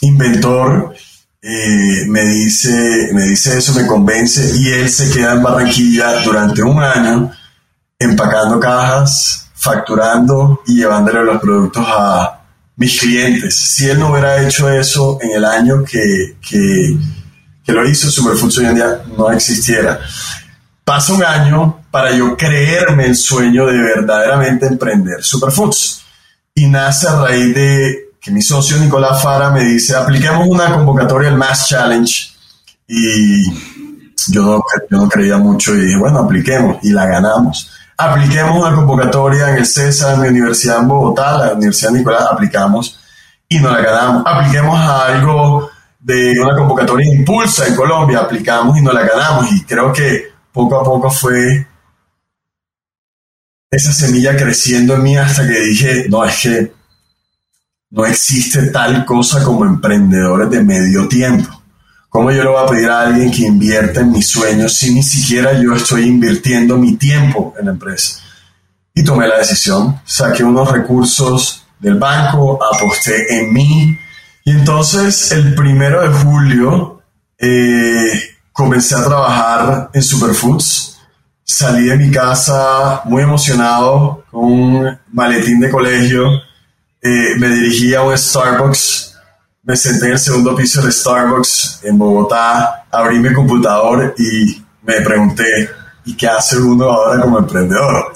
[0.02, 0.94] inventor,
[1.42, 6.62] eh, me, dice, me dice eso, me convence y él se queda en Barranquilla durante
[6.62, 7.32] un año
[7.98, 12.42] empacando cajas, facturando y llevándole los productos a
[12.76, 13.56] mis clientes.
[13.56, 16.98] Si él no hubiera hecho eso en el año que, que
[17.70, 20.00] que lo hizo, Superfoods hoy en día no existiera.
[20.84, 26.02] Pasa un año para yo creerme el sueño de verdaderamente emprender Superfoods.
[26.56, 31.30] Y nace a raíz de que mi socio Nicolás Fara me dice, apliquemos una convocatoria
[31.30, 32.32] al Mass Challenge.
[32.88, 33.52] Y
[34.32, 36.78] yo no, yo no creía mucho y dije, bueno, apliquemos.
[36.84, 37.72] Y la ganamos.
[37.98, 43.00] Apliquemos una convocatoria en el CESA, en mi universidad en Bogotá, la Universidad Nicolás, aplicamos
[43.48, 44.24] y no la ganamos.
[44.26, 49.52] Apliquemos a algo de una convocatoria impulsa en Colombia, aplicamos y no la ganamos.
[49.52, 51.68] Y creo que poco a poco fue
[53.72, 56.79] esa semilla creciendo en mí hasta que dije, no, es que
[57.92, 61.50] no existe tal cosa como emprendedores de medio tiempo.
[62.08, 65.04] ¿Cómo yo le voy a pedir a alguien que invierta en mis sueños si ni
[65.04, 68.20] siquiera yo estoy invirtiendo mi tiempo en la empresa?
[68.94, 73.98] Y tomé la decisión, saqué unos recursos del banco, aposté en mí,
[74.44, 77.02] y entonces el primero de julio
[77.38, 78.12] eh,
[78.52, 80.98] comencé a trabajar en Superfoods.
[81.44, 86.28] Salí de mi casa muy emocionado con un maletín de colegio
[87.02, 89.18] eh, me dirigí a un Starbucks,
[89.64, 95.02] me senté en el segundo piso del Starbucks en Bogotá, abrí mi computador y me
[95.02, 95.70] pregunté,
[96.06, 98.14] ¿y qué hace uno ahora como emprendedor?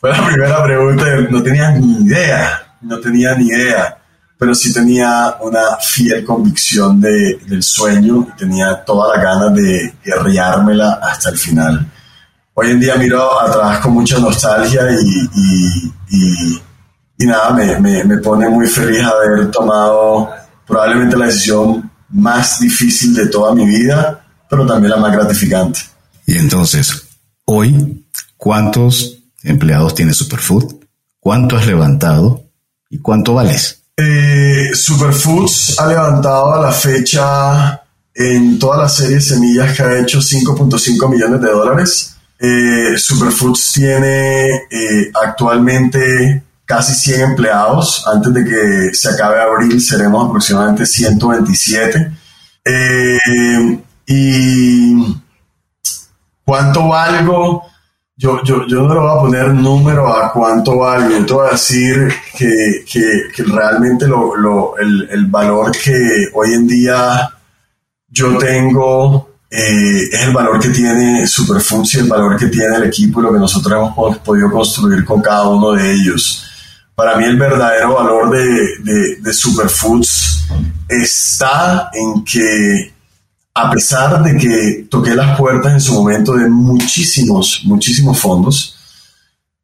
[0.00, 3.96] Fue la primera pregunta, no tenía ni idea, no tenía ni idea,
[4.38, 9.94] pero sí tenía una fiel convicción de, del sueño y tenía toda la ganas de
[10.04, 11.90] guerreármela hasta el final.
[12.52, 16.62] Hoy en día miro atrás con mucha nostalgia y, y, y,
[17.18, 20.30] nada, me, me, me pone muy feliz haber tomado
[20.66, 25.80] probablemente la decisión más difícil de toda mi vida, pero también la más gratificante.
[26.26, 27.06] Y entonces,
[27.44, 28.04] hoy,
[28.36, 30.74] ¿cuántos empleados tiene Superfood?
[31.20, 32.44] ¿Cuánto has levantado?
[32.90, 33.82] ¿Y cuánto vales?
[33.96, 37.82] Eh, Superfoods ha levantado a la fecha
[38.14, 42.16] en toda la serie de semillas que ha hecho 5.5 millones de dólares.
[42.38, 48.04] Eh, Superfoods tiene eh, actualmente casi 100 empleados.
[48.06, 52.12] Antes de que se acabe abril seremos aproximadamente 127.
[54.06, 55.24] y
[56.44, 57.62] ¿Cuánto valgo?
[58.16, 61.10] Yo, yo, yo no le voy a poner número a cuánto valgo.
[61.10, 62.84] Yo te voy a decir que,
[63.34, 67.30] que, realmente lo, lo, el, el, valor que hoy en día
[68.08, 72.84] yo tengo eh, es el valor que tiene Superfoods y el valor que tiene el
[72.84, 76.44] equipo y lo que nosotros hemos podido construir con cada uno de ellos.
[76.94, 80.46] Para mí el verdadero valor de, de, de Superfoods
[80.88, 82.94] está en que
[83.54, 88.76] a pesar de que toqué las puertas en su momento de muchísimos, muchísimos fondos,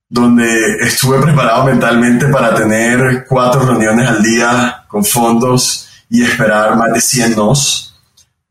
[0.09, 6.93] donde estuve preparado mentalmente para tener cuatro reuniones al día con fondos y esperar más
[6.93, 7.95] de 100 nos.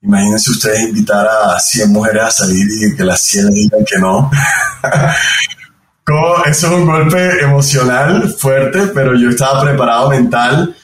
[0.02, 4.32] Imagínense ustedes invitar a 100 mujeres a salir y que las 100 digan que no.
[6.46, 10.76] Eso es un golpe emocional fuerte, pero yo estaba preparado mental,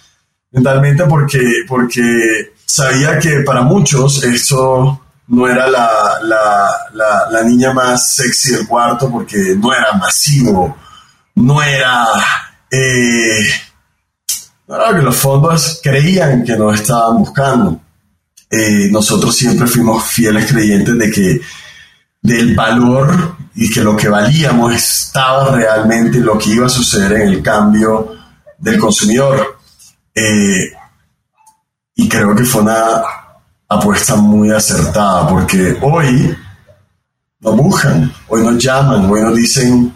[0.51, 8.15] mentalmente porque, porque sabía que para muchos eso no era la, la, la, niña más
[8.15, 10.78] sexy del cuarto porque no era masivo,
[11.36, 12.05] no era...
[12.71, 13.39] Eh,
[14.67, 17.80] que los fondos creían que nos estaban buscando.
[18.49, 21.41] Eh, nosotros siempre fuimos fieles creyentes de que
[22.21, 27.22] del valor y que lo que valíamos estaba realmente en lo que iba a suceder
[27.22, 28.14] en el cambio
[28.58, 29.58] del consumidor.
[30.14, 30.72] Eh,
[31.95, 33.01] y creo que fue una
[33.70, 36.36] apuesta muy acertada porque hoy
[37.39, 39.93] nos buscan, hoy nos llaman, hoy nos dicen,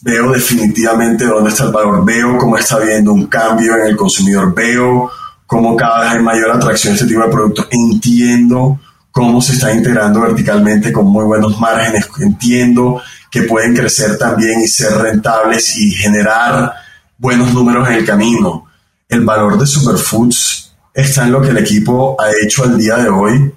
[0.00, 4.52] veo definitivamente dónde está el valor, veo cómo está habiendo un cambio en el consumidor,
[4.52, 5.10] veo
[5.46, 8.80] cómo cada vez hay mayor atracción a este tipo de productos, entiendo
[9.10, 14.68] cómo se está integrando verticalmente con muy buenos márgenes, entiendo que pueden crecer también y
[14.68, 16.72] ser rentables y generar
[17.16, 18.66] buenos números en el camino.
[19.08, 23.08] El valor de Superfoods está en lo que el equipo ha hecho al día de
[23.08, 23.52] hoy,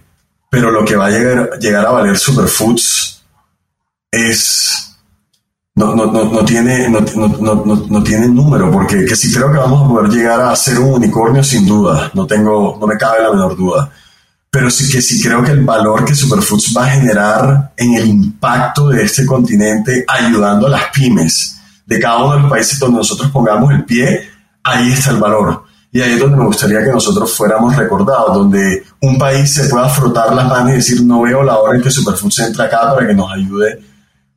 [0.50, 3.24] pero lo que va a llegar, llegar a valer Superfoods
[4.12, 4.90] es...
[5.76, 9.88] No, no, no, no tiene, no, tiene número, porque que sí creo que vamos a
[9.88, 13.58] poder llegar a ser un unicornio sin duda, no tengo, no me cabe la menor
[13.58, 13.92] duda.
[14.54, 18.06] Pero sí que sí creo que el valor que Superfoods va a generar en el
[18.06, 22.98] impacto de este continente, ayudando a las pymes de cada uno de los países donde
[22.98, 24.30] nosotros pongamos el pie,
[24.64, 25.64] ahí está el valor.
[25.92, 29.90] Y ahí es donde me gustaría que nosotros fuéramos recordados, donde un país se pueda
[29.90, 33.08] frotar las manos y decir, no veo la hora en que Superfoods entre acá para
[33.08, 33.84] que nos ayude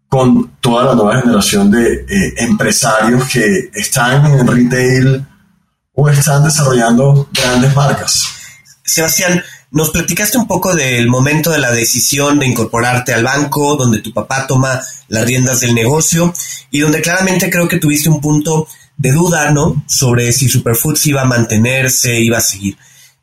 [0.09, 5.27] con toda la nueva generación de eh, empresarios que están en retail
[5.93, 8.29] o están desarrollando grandes marcas.
[8.83, 14.01] Sebastián, nos platicaste un poco del momento de la decisión de incorporarte al banco, donde
[14.01, 16.33] tu papá toma las riendas del negocio
[16.71, 19.85] y donde claramente creo que tuviste un punto de duda, ¿no?
[19.87, 22.77] Sobre si Superfoods iba a mantenerse, iba a seguir.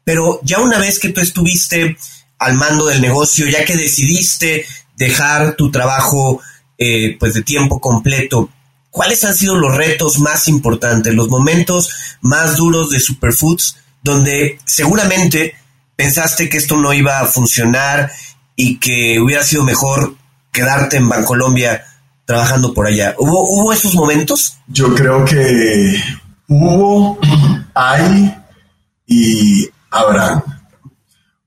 [0.03, 1.97] Pero ya una vez que tú estuviste
[2.37, 4.65] al mando del negocio, ya que decidiste
[4.97, 6.41] dejar tu trabajo
[6.77, 8.49] eh, pues de tiempo completo,
[8.91, 11.89] ¿cuáles han sido los retos más importantes, los momentos
[12.21, 15.55] más duros de Superfoods, donde seguramente
[15.95, 18.11] pensaste que esto no iba a funcionar
[18.55, 20.15] y que hubiera sido mejor
[20.51, 21.83] quedarte en Bancolombia
[22.25, 23.15] trabajando por allá.
[23.17, 24.57] ¿Hubo, ¿Hubo esos momentos?
[24.67, 26.01] Yo creo que
[26.47, 27.19] hubo,
[27.73, 28.35] hay
[29.07, 30.43] y habrán.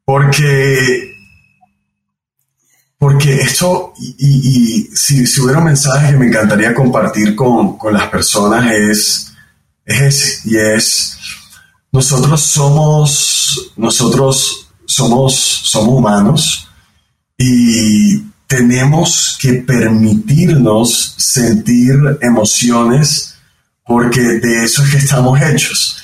[0.05, 1.15] Porque,
[2.99, 8.73] porque esto, y, si, hubiera un mensaje que me encantaría compartir con, con las personas
[8.73, 9.33] es,
[9.85, 11.16] es y es,
[11.97, 16.69] nosotros somos, nosotros somos, somos humanos
[17.39, 23.35] y tenemos que permitirnos sentir emociones
[23.83, 25.97] porque de eso es que estamos hechos.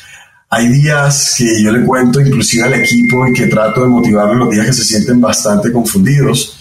[0.49, 4.51] Hay días que yo le cuento inclusive al equipo y que trato de motivarlos los
[4.51, 6.57] días que se sienten bastante confundidos,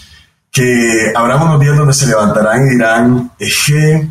[0.51, 4.09] que habrá unos días donde se levantarán y dirán, es que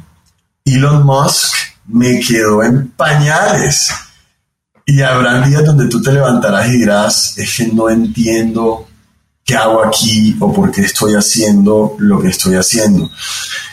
[0.64, 1.54] Elon Musk
[1.88, 3.90] me quedó en pañales.
[4.90, 8.88] Y habrá días donde tú te levantarás y dirás, es que no entiendo
[9.44, 13.08] qué hago aquí o por qué estoy haciendo lo que estoy haciendo.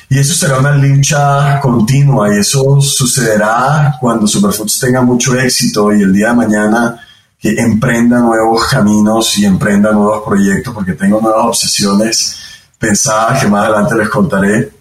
[0.09, 6.03] Y eso será una lucha continua y eso sucederá cuando Superfoods tenga mucho éxito y
[6.03, 7.03] el día de mañana
[7.39, 12.36] que emprenda nuevos caminos y emprenda nuevos proyectos porque tengo nuevas obsesiones
[12.78, 14.72] pensadas que más adelante les contaré,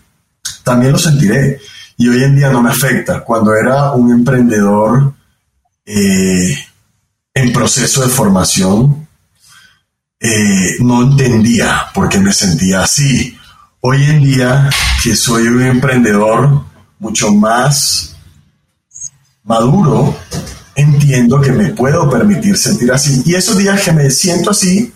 [0.63, 1.61] también lo sentiré.
[1.97, 3.25] Y hoy en día no me afecta.
[3.25, 5.15] Cuando era un emprendedor
[5.87, 6.59] eh,
[7.33, 9.09] en proceso de formación,
[10.19, 13.39] eh, no entendía por qué me sentía así.
[13.81, 14.69] Hoy en día,
[15.03, 16.65] que soy un emprendedor
[16.99, 18.17] mucho más
[19.45, 20.17] maduro,
[20.75, 23.23] entiendo que me puedo permitir sentir así.
[23.25, 24.93] Y esos días que me siento así,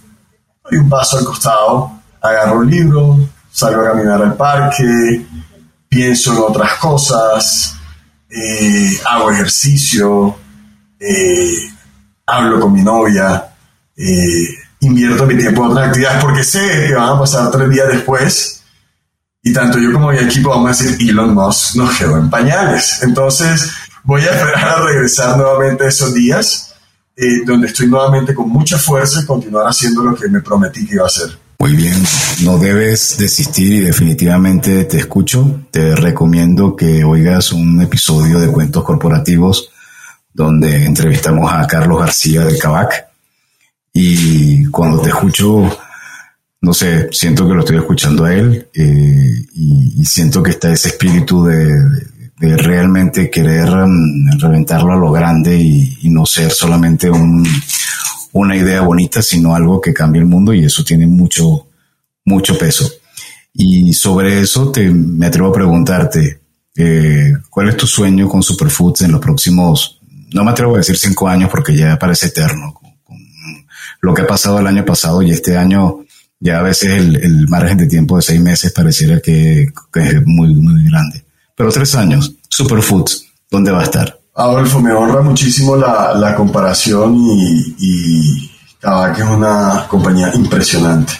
[0.64, 5.24] doy un paso al costado, agarro un libro, salgo a caminar al parque,
[5.88, 7.76] pienso en otras cosas,
[8.28, 10.36] eh, hago ejercicio,
[11.00, 11.70] eh,
[12.26, 13.52] hablo con mi novia,
[13.96, 14.48] eh,
[14.80, 18.62] invierto mi tiempo en otras actividades porque sé que van a pasar tres días después
[19.42, 23.02] y tanto yo como mi equipo vamos a decir Elon Musk nos quedó en pañales.
[23.02, 23.72] Entonces
[24.04, 26.74] voy a esperar a regresar nuevamente esos días
[27.16, 30.94] eh, donde estoy nuevamente con mucha fuerza y continuar haciendo lo que me prometí que
[30.94, 31.38] iba a hacer.
[31.58, 32.02] Muy bien,
[32.42, 35.60] no debes desistir y definitivamente te escucho.
[35.70, 39.69] Te recomiendo que oigas un episodio de Cuentos Corporativos
[40.40, 43.08] donde entrevistamos a Carlos García de Cabac.
[43.92, 45.78] Y cuando te escucho,
[46.62, 50.88] no sé, siento que lo estoy escuchando a él eh, y, siento que está ese
[50.88, 51.68] espíritu de,
[52.56, 53.68] realmente querer
[54.38, 57.10] reventarlo a lo grande y, no ser solamente
[58.32, 61.66] una idea bonita, sino algo que cambie el mundo y eso tiene mucho,
[62.24, 62.90] mucho peso.
[63.52, 66.40] Y sobre eso te, me atrevo a preguntarte,
[66.76, 69.99] eh, ¿cuál es tu sueño con Superfoods en los próximos
[70.32, 72.74] no me atrevo a decir cinco años porque ya parece eterno.
[74.00, 76.04] lo que ha pasado el año pasado y este año,
[76.38, 80.84] ya a veces el, margen de tiempo de seis meses pareciera que, es muy, muy
[80.84, 81.24] grande.
[81.54, 84.18] Pero tres años, Superfoods, ¿dónde va a estar?
[84.34, 88.50] Adolfo, me honra muchísimo la, comparación y, y
[88.80, 91.12] que es una compañía impresionante.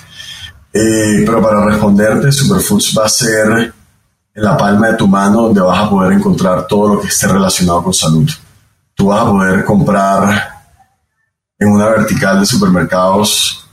[0.72, 3.74] Eh, pero para responderte, Superfoods va a ser
[4.32, 7.26] en la palma de tu mano donde vas a poder encontrar todo lo que esté
[7.26, 8.30] relacionado con salud
[9.00, 10.60] tú vas a poder comprar
[11.58, 13.66] en una vertical de supermercados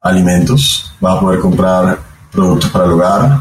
[0.00, 2.00] alimentos, vas a poder comprar
[2.32, 3.40] productos para el hogar,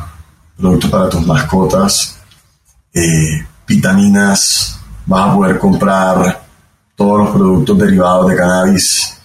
[0.55, 2.19] productos para tus mascotas,
[2.93, 6.45] eh, vitaminas, vas a poder comprar
[6.95, 9.19] todos los productos derivados de cannabis,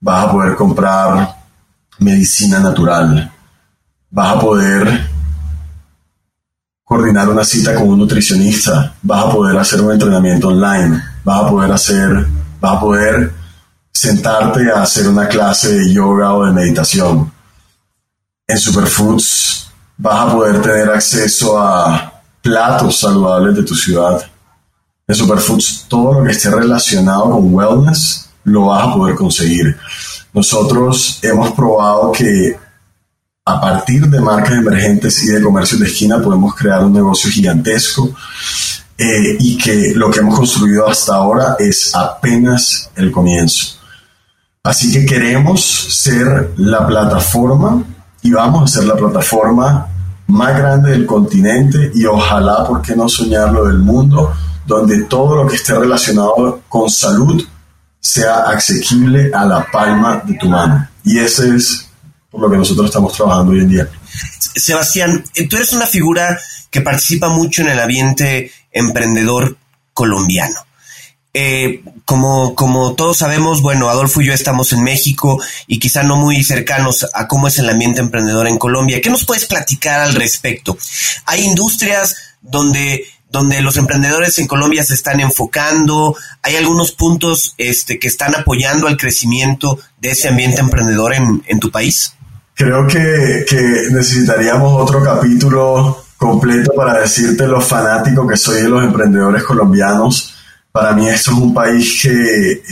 [0.00, 1.38] vas a poder comprar
[1.98, 3.32] medicina natural,
[4.10, 5.10] vas a poder
[6.84, 11.48] coordinar una cita con un nutricionista, vas a poder hacer un entrenamiento online, vas a
[11.48, 12.26] poder hacer,
[12.60, 13.32] vas a poder
[13.90, 17.32] sentarte a hacer una clase de yoga o de meditación.
[18.46, 24.22] En Superfoods vas a poder tener acceso a platos saludables de tu ciudad.
[25.06, 29.74] En Superfoods todo lo que esté relacionado con wellness lo vas a poder conseguir.
[30.34, 32.58] Nosotros hemos probado que
[33.46, 38.10] a partir de marcas emergentes y de comercios de esquina podemos crear un negocio gigantesco
[38.96, 43.76] eh, y que lo que hemos construido hasta ahora es apenas el comienzo.
[44.62, 47.84] Así que queremos ser la plataforma
[48.22, 49.88] y vamos a ser la plataforma
[50.28, 54.32] más grande del continente y ojalá, ¿por qué no soñarlo del mundo?
[54.66, 57.44] Donde todo lo que esté relacionado con salud
[58.00, 60.88] sea asequible a la palma de tu mano.
[61.04, 61.83] Y ese es
[62.38, 63.88] lo que nosotros estamos trabajando hoy en día.
[64.54, 66.38] Sebastián, tú eres una figura
[66.70, 69.56] que participa mucho en el ambiente emprendedor
[69.92, 70.56] colombiano.
[71.36, 76.16] Eh, como, como todos sabemos, bueno, Adolfo y yo estamos en México y quizá no
[76.16, 79.00] muy cercanos a cómo es el ambiente emprendedor en Colombia.
[79.00, 80.78] ¿Qué nos puedes platicar al respecto?
[81.26, 86.16] ¿Hay industrias donde, donde los emprendedores en Colombia se están enfocando?
[86.42, 91.58] ¿Hay algunos puntos este, que están apoyando al crecimiento de ese ambiente emprendedor en, en
[91.58, 92.14] tu país?
[92.54, 93.44] Creo que,
[93.90, 100.34] necesitaríamos otro capítulo completo para decirte lo fanático que soy de los emprendedores colombianos.
[100.70, 102.62] Para mí esto es un país que, eh,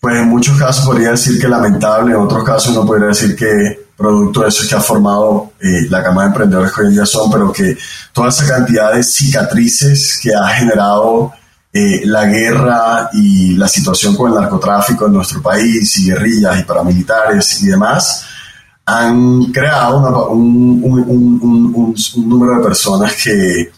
[0.00, 3.82] pues en muchos casos podría decir que lamentable, en otros casos no podría decir que
[3.96, 6.94] producto de eso es que ha formado eh, la cama de emprendedores que hoy en
[6.94, 7.76] día son, pero que
[8.12, 11.32] toda esa cantidad de cicatrices que ha generado
[11.72, 16.64] eh, la guerra y la situación con el narcotráfico en nuestro país y guerrillas y
[16.64, 18.26] paramilitares y demás,
[18.84, 23.70] han creado un, número de personas que,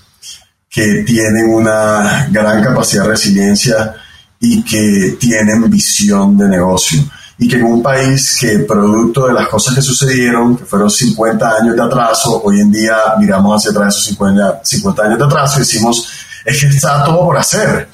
[0.68, 3.94] que tienen una gran capacidad de resiliencia
[4.40, 7.02] y que tienen visión de negocio.
[7.36, 11.56] Y que en un país que producto de las cosas que sucedieron, que fueron 50
[11.60, 15.56] años de atraso, hoy en día miramos hacia atrás esos 50, 50 años de atraso
[15.56, 16.08] y decimos,
[16.44, 17.88] es que está todo por hacer.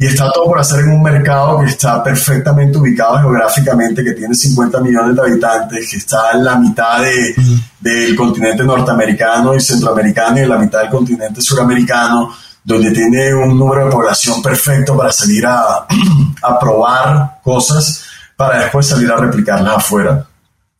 [0.00, 4.32] Y está todo por hacer en un mercado que está perfectamente ubicado geográficamente, que tiene
[4.32, 7.34] 50 millones de habitantes, que está en la mitad de,
[7.80, 12.32] del continente norteamericano y centroamericano y en la mitad del continente suramericano,
[12.62, 15.84] donde tiene un número de población perfecto para salir a,
[16.42, 18.04] a probar cosas,
[18.36, 20.24] para después salir a replicarlas afuera.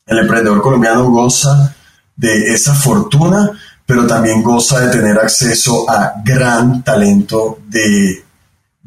[0.06, 1.74] El emprendedor colombiano goza
[2.14, 3.50] de esa fortuna,
[3.84, 8.27] pero también goza de tener acceso a gran talento de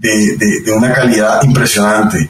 [0.01, 2.29] de, una calidad impresionante.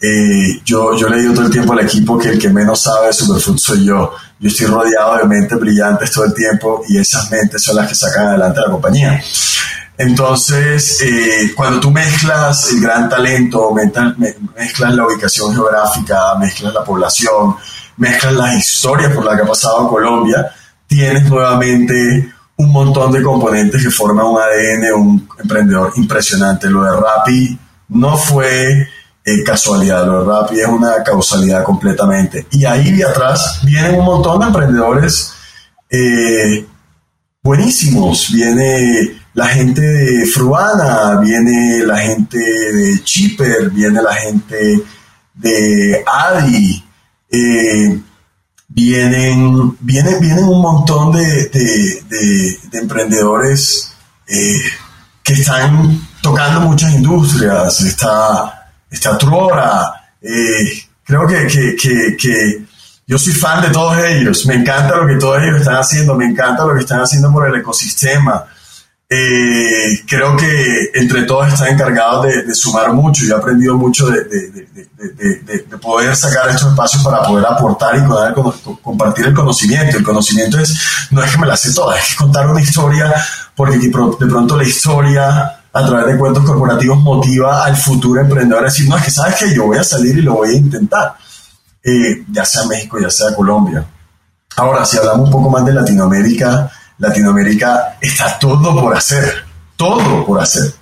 [0.00, 3.08] Eh, yo, yo le digo todo el tiempo al equipo que el que menos sabe
[3.08, 4.12] de Superfood soy yo.
[4.38, 7.94] Yo estoy rodeado de mentes brillantes todo el tiempo y esas mentes son las que
[7.94, 9.22] sacan adelante la compañía.
[9.98, 13.74] Entonces, eh, cuando tú mezclas el gran talento,
[14.56, 17.56] mezclas la ubicación geográfica, mezclas la población,
[17.98, 20.50] mezclas las historias por las que ha pasado Colombia,
[20.86, 26.68] tienes nuevamente un montón de componentes que forman un ADN, un emprendedor impresionante.
[26.68, 27.58] Lo de Rappi
[27.88, 28.86] no fue
[29.24, 32.46] eh, casualidad, lo de Rappi es una causalidad completamente.
[32.50, 35.32] Y ahí de atrás vienen un montón de emprendedores
[35.88, 36.66] eh,
[37.42, 38.30] buenísimos.
[38.30, 44.82] Viene la gente de Fruana, viene la gente de Chipper, viene la gente
[45.34, 46.84] de Adi.
[47.30, 48.00] Eh,
[48.70, 51.50] vienen, vienen, vienen un montón de,
[52.72, 53.92] emprendedores
[54.26, 54.60] eh,
[55.22, 57.80] que están tocando muchas industrias.
[57.80, 59.92] Está, está Truora.
[60.22, 61.76] Eh, creo que,
[62.16, 62.64] que,
[63.06, 64.46] yo soy fan de todos ellos.
[64.46, 66.14] Me encanta lo que todos ellos están haciendo.
[66.14, 68.46] Me encanta lo que están haciendo por el ecosistema.
[69.12, 73.24] Eh, creo que entre todos están encargados de, sumar mucho.
[73.24, 79.34] Yo he aprendido mucho de, poder sacar estos espacios para poder aportar y compartir el
[79.34, 79.96] conocimiento.
[79.96, 83.12] El conocimiento es, no es que me la sé toda, es contar una historia,
[83.56, 88.66] porque de pronto la historia a través de cuentos corporativos motiva al futuro emprendedor a
[88.66, 91.16] decir, no, es que sabes que yo voy a salir y lo voy a intentar,
[91.82, 93.84] eh, ya sea México, ya sea Colombia.
[94.56, 96.70] Ahora, si hablamos un poco más de Latinoamérica,
[97.00, 99.44] Latinoamérica está todo por hacer,
[99.74, 100.72] todo por hacer.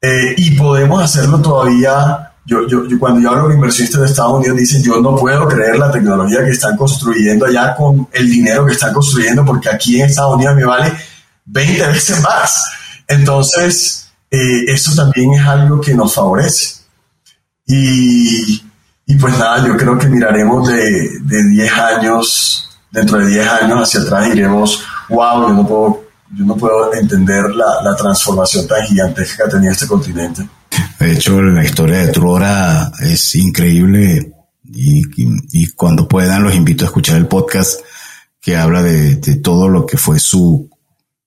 [0.00, 2.32] Eh, y podemos hacerlo todavía.
[2.44, 5.78] Yo, yo, cuando yo hablo con inversionistas de Estados Unidos, dicen, yo no puedo creer
[5.78, 10.06] la tecnología que están construyendo allá con el dinero que están construyendo, porque aquí en
[10.06, 10.92] Estados Unidos me vale
[11.46, 12.70] 20 veces más.
[13.06, 16.82] Entonces, eh, eso también es algo que nos favorece.
[17.66, 18.62] Y,
[19.06, 23.82] y, pues nada, yo creo que miraremos de, de 10 años, dentro de 10 años
[23.82, 26.04] hacia atrás iremos wow, yo no puedo,
[26.34, 30.48] yo no puedo entender la, la transformación tan gigantesca que tenido este continente.
[30.98, 34.32] De hecho, la historia de Truora es increíble
[34.64, 35.02] y,
[35.52, 37.80] y, cuando puedan los invito a escuchar el podcast
[38.40, 40.68] que habla de, de todo lo que fue su,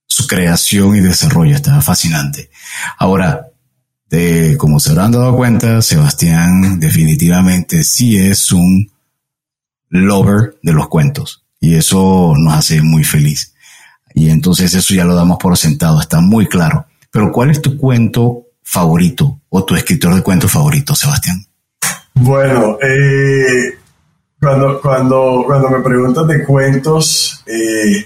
[0.07, 1.55] su creación y desarrollo.
[1.55, 2.51] Está fascinante.
[2.97, 3.47] Ahora,
[4.09, 8.91] de, como se habrán dado cuenta, Sebastián definitivamente sí es un
[9.89, 13.53] lover de los cuentos y eso nos hace muy feliz.
[14.13, 16.85] Y entonces eso ya lo damos por sentado, está muy claro.
[17.11, 21.45] Pero ¿cuál es tu cuento favorito o tu escritor de cuentos favorito, Sebastián?
[22.13, 23.77] Bueno, eh,
[24.39, 28.05] cuando, cuando, cuando me preguntas de cuentos, eh,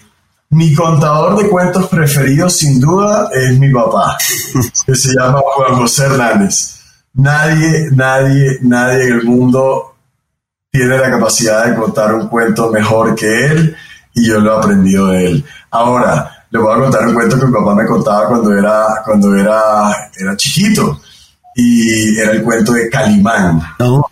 [0.50, 4.18] mi contador de cuentos preferido sin duda es mi papá,
[4.86, 6.76] que se llama Juan José Hernández.
[7.14, 9.96] Nadie, nadie, nadie en el mundo
[10.72, 13.76] tiene la capacidad de contar un cuento mejor que él
[14.16, 15.46] y yo lo he aprendido de él.
[15.70, 19.36] Ahora, le voy a contar un cuento que mi papá me contaba cuando era, cuando
[19.36, 21.02] era, era chiquito.
[21.58, 23.62] Y era el cuento de Calimán.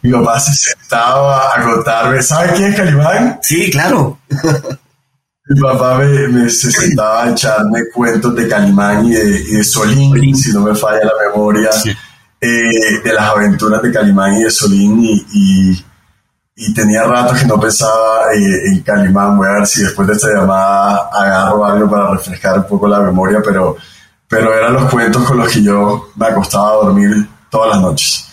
[0.02, 3.40] Mi papá se sentaba a contarme, ¿sabe quién es Calimán?
[3.42, 4.20] Sí, claro.
[5.46, 10.62] Mi papá me, se sentaba a echarme cuentos de Calimán y de, Solín, si no
[10.62, 11.70] me falla la memoria,
[12.40, 15.04] eh, de las aventuras de Calimán y de Solín.
[15.04, 15.86] y y
[16.74, 19.38] tenía rato que no pensaba eh, en Calimán.
[19.38, 23.00] Voy a ver si después de esta llamada agarro algo para refrescar un poco la
[23.00, 23.76] memoria, pero,
[24.28, 28.26] pero eran los cuentos con los que yo me acostaba a dormir todas las noches.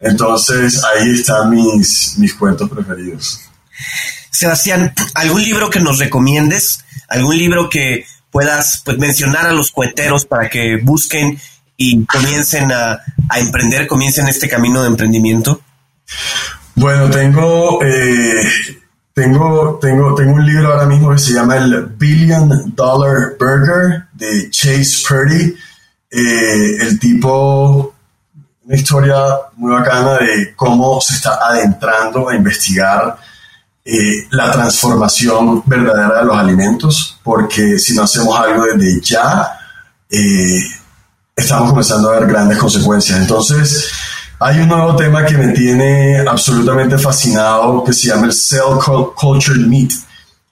[0.00, 3.40] Entonces ahí están mis, mis cuentos preferidos.
[4.30, 6.84] Sebastián, ¿algún libro que nos recomiendes?
[7.08, 11.40] ¿Algún libro que puedas pues, mencionar a los cuenteros para que busquen
[11.76, 13.00] y comiencen a,
[13.36, 15.62] emprender, comiencen este camino de emprendimiento?
[16.76, 18.48] Bueno, tengo, eh,
[19.14, 24.50] tengo, tengo, tengo un libro ahora mismo que se llama El Billion Dollar Burger de
[24.50, 25.56] Chase Purdy.
[26.10, 27.94] Eh, el tipo,
[28.66, 29.16] una historia
[29.56, 33.16] muy bacana de cómo se está adentrando a investigar
[33.82, 39.58] eh, la transformación verdadera de los alimentos, porque si no hacemos algo desde ya,
[40.10, 40.60] eh,
[41.34, 43.18] estamos comenzando a ver grandes consecuencias.
[43.18, 43.88] Entonces,
[44.38, 48.78] hay un nuevo tema que me tiene absolutamente fascinado que se llama el Cell
[49.14, 49.92] Cultured Meat,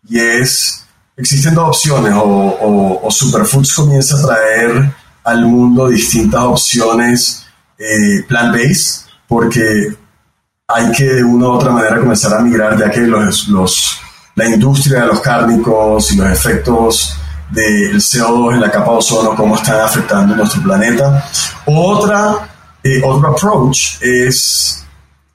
[0.08, 0.84] y es,
[1.16, 4.92] existen dos opciones, o, Superfoods comienza a traer
[5.24, 7.46] al mundo distintas opciones
[7.78, 9.94] eh, plant-based, porque
[10.66, 13.98] hay que de una u otra manera comenzar a migrar, ya que los, los,
[14.34, 17.16] la industria de los cárnicos y los efectos
[17.50, 21.24] del CO2 en la capa de ozono, cómo están afectando nuestro planeta.
[21.66, 22.53] Otra,
[22.84, 24.84] eh, otro approach es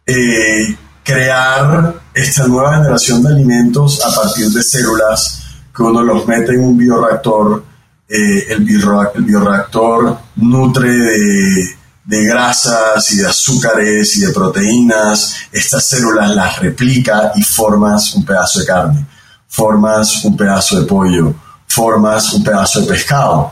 [0.05, 5.43] eh, crear esta nueva generación de alimentos a partir de células
[5.75, 7.65] que uno los mete en un bioreactor.
[8.07, 11.79] Eh, el, bioreactor nutre de
[12.09, 18.25] de grasas y de azúcares y de proteínas, estas células las replica y formas un
[18.25, 19.05] pedazo de carne,
[19.47, 21.35] formas un pedazo de pollo,
[21.67, 23.51] formas un pedazo de pescado.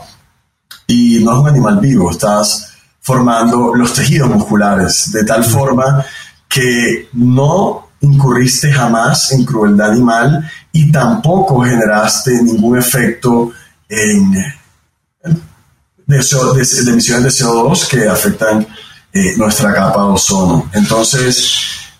[0.88, 2.67] Y no es un animal vivo, estás
[3.08, 6.04] formando los tejidos musculares de tal forma
[6.46, 13.50] que no incurriste jamás en crueldad animal y tampoco generaste ningún efecto
[13.88, 14.32] en
[16.06, 18.66] de, emisiones de CO2 que afectan
[19.10, 20.68] eh, nuestra capa de ozono.
[20.74, 21.50] Entonces,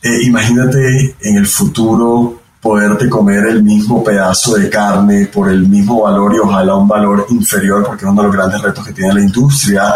[0.02, 6.02] eh, imagínate en el futuro poderte comer el mismo pedazo de carne por el mismo
[6.02, 9.14] valor y ojalá un valor inferior, porque es uno de los grandes retos que tiene
[9.14, 9.94] la industria,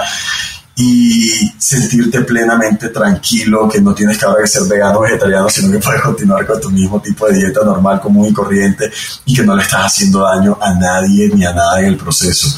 [0.75, 5.71] y sentirte plenamente tranquilo, que no tienes que ahora que ser vegano o vegetariano, sino
[5.71, 8.91] que puedes continuar con tu mismo tipo de dieta normal, común y corriente,
[9.27, 12.57] y que no le estás haciendo daño a nadie ni a nada en el proceso.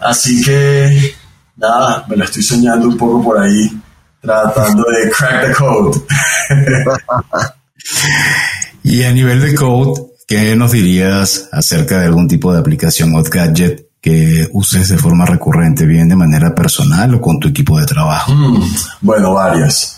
[0.00, 1.14] Así que,
[1.56, 3.70] nada, me lo estoy soñando un poco por ahí,
[4.20, 6.00] tratando de crack the code.
[8.82, 13.22] y a nivel de code, ¿qué nos dirías acerca de algún tipo de aplicación o
[13.22, 17.86] gadget que uses de forma recurrente, bien de manera personal o con tu equipo de
[17.86, 18.32] trabajo?
[18.32, 18.62] Mm,
[19.00, 19.96] bueno, varias.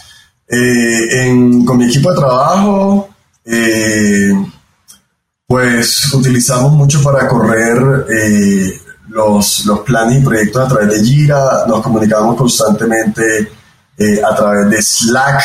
[0.48, 1.30] Eh,
[1.66, 3.10] con mi equipo de trabajo,
[3.44, 4.32] eh,
[5.46, 11.66] pues utilizamos mucho para correr eh, los, los planes y proyectos a través de Jira,
[11.68, 13.52] nos comunicamos constantemente
[13.98, 15.42] eh, a través de Slack.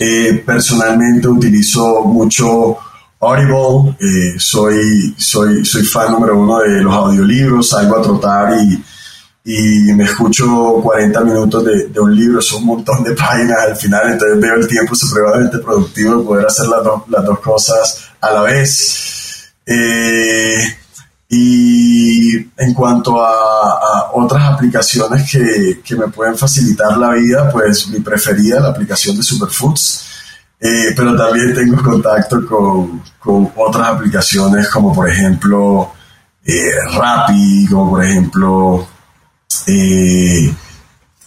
[0.00, 2.78] Eh, personalmente utilizo mucho
[3.20, 8.84] Audible, eh, soy, soy, soy fan número uno de los audiolibros, salgo a trotar y,
[9.44, 13.76] y me escucho 40 minutos de, de, un libro, es un montón de páginas al
[13.76, 18.30] final, entonces veo el tiempo supremamente productivo de poder hacer las, las dos cosas a
[18.30, 19.52] la vez.
[19.66, 20.76] Eh,
[21.30, 28.00] y en cuanto a, otras aplicaciones que, que, me pueden facilitar la vida, pues mi
[28.00, 30.06] preferida, la aplicación de Superfoods.
[30.60, 35.92] Eh, pero también tengo contacto con, con, otras aplicaciones como por ejemplo
[36.48, 38.88] eh, Rappi, como por ejemplo,
[39.66, 40.50] eh,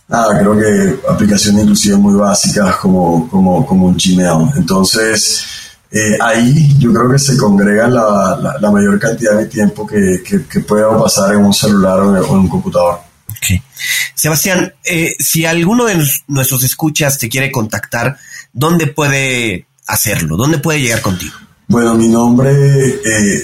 [0.07, 4.49] nada, creo que aplicaciones inclusive muy básicas como, como, como un Gmail.
[4.55, 5.43] Entonces,
[5.91, 10.59] eh, ahí yo creo que se congrega la, la, mayor cantidad de tiempo que, que,
[10.61, 12.99] pueda pasar en un celular o en, un computador.
[14.15, 18.17] Sebastián, eh, si alguno de nuestros escuchas te quiere contactar,
[18.53, 20.37] ¿dónde puede hacerlo?
[20.37, 21.35] ¿Dónde puede llegar contigo?
[21.67, 23.43] Bueno, mi nombre, eh,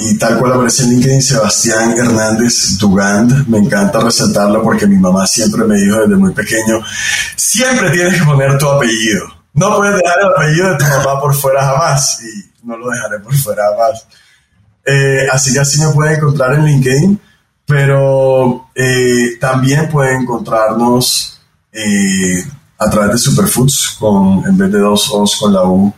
[0.00, 3.46] y tal cual aparece en LinkedIn, Sebastián Hernández Dugand.
[3.48, 6.80] Me encanta resaltarlo porque mi mamá siempre me dijo desde muy pequeño,
[7.36, 11.34] siempre tienes que poner tu apellido no puedes dejar el apellido de tu mamá por
[11.34, 14.06] fuera jamás y no lo dejaré por fuera jamás.
[14.84, 17.20] Eh, así que así me pueden encontrar en LinkedIn,
[17.66, 21.40] pero eh, también pueden encontrarnos
[21.72, 22.44] eh,
[22.78, 25.92] a través de Superfoods, con, en vez de dos O's con la U,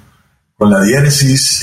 [0.57, 1.63] con la diéresis,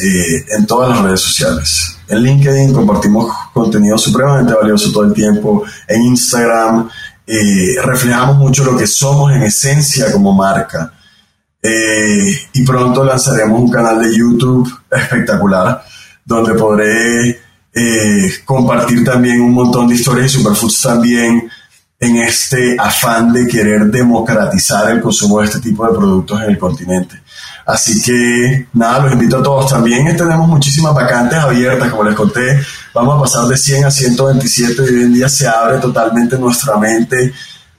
[0.58, 1.98] en todas las redes sociales.
[2.08, 6.90] En LinkedIn compartimos contenido supremamente valioso todo el tiempo, en Instagram
[7.84, 10.94] reflejamos mucho lo que somos en esencia como marca
[11.68, 15.84] eh, y pronto lanzaremos un canal de YouTube espectacular
[16.24, 17.42] donde podré
[17.76, 21.50] eh, compartir también un montón de historias y Superfoods también
[22.00, 26.58] en este afán de querer democratizar el consumo de este tipo de productos en el
[26.58, 27.22] continente.
[27.66, 29.72] Así que nada, los invito a todos.
[29.72, 32.62] También tenemos muchísimas vacantes abiertas, como les conté.
[32.94, 36.78] Vamos a pasar de 100 a 127 y hoy en día se abre totalmente nuestra
[36.78, 37.34] mente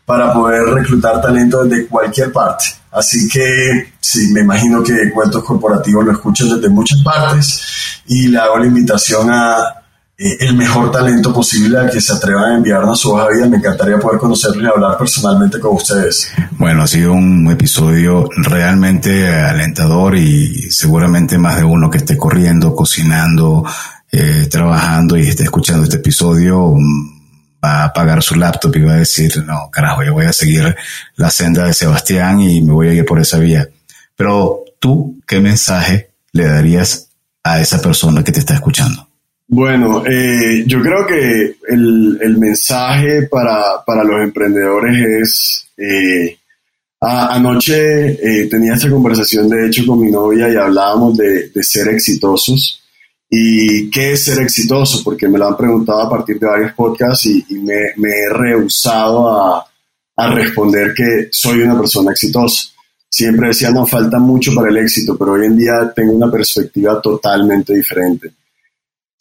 [0.05, 2.67] para poder reclutar talento desde cualquier parte.
[2.91, 7.63] Así que sí, me imagino que Cuentos Corporativos lo escuchan desde muchas partes
[8.07, 9.86] y le hago la invitación a
[10.19, 13.47] eh, el mejor talento posible a que se atrevan a enviarnos su hoja vida.
[13.49, 16.31] Me encantaría poder conocerlos y hablar personalmente con ustedes.
[16.53, 22.75] Bueno, ha sido un episodio realmente alentador y seguramente más de uno que esté corriendo,
[22.75, 23.65] cocinando,
[24.11, 27.17] eh, trabajando y esté escuchando este episodio mm,
[27.63, 30.77] va a apagar su laptop y va a decir, no, carajo, yo voy a seguir
[31.17, 33.69] la senda de Sebastián y me voy a ir por esa vía.
[34.17, 37.09] Pero tú, ¿qué mensaje le darías
[37.45, 39.06] a esa persona que te está escuchando?
[39.49, 46.37] Bueno, eh, yo creo que el, el mensaje para, para, los emprendedores es, eh,
[47.01, 51.89] anoche eh, tenía esta conversación de hecho con mi novia y hablábamos de, de, ser
[51.89, 52.83] exitosos.
[53.31, 55.03] ¿Y qué es ser exitoso?
[55.05, 59.29] Porque me lo han preguntado a partir de varios podcasts y, me, me, he rehusado
[59.29, 59.65] a,
[60.17, 62.71] a responder que soy una persona exitosa.
[63.09, 67.01] Siempre decía, no, falta mucho para el éxito, pero hoy en día tengo una perspectiva
[67.01, 68.33] totalmente diferente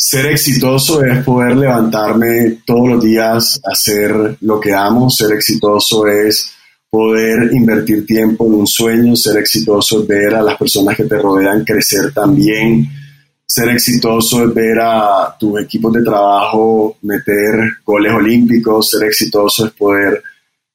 [0.07, 5.09] ser exitoso es poder levantarme todos los días a hacer lo que amo.
[5.09, 6.51] Ser exitoso es
[6.91, 9.15] poder invertir tiempo en un sueño.
[9.15, 12.87] Ser exitoso es ver a las personas que te rodean crecer también.
[13.47, 18.91] Ser exitoso es ver a tus equipos de trabajo meter goles olímpicos.
[18.91, 20.21] Ser exitoso es poder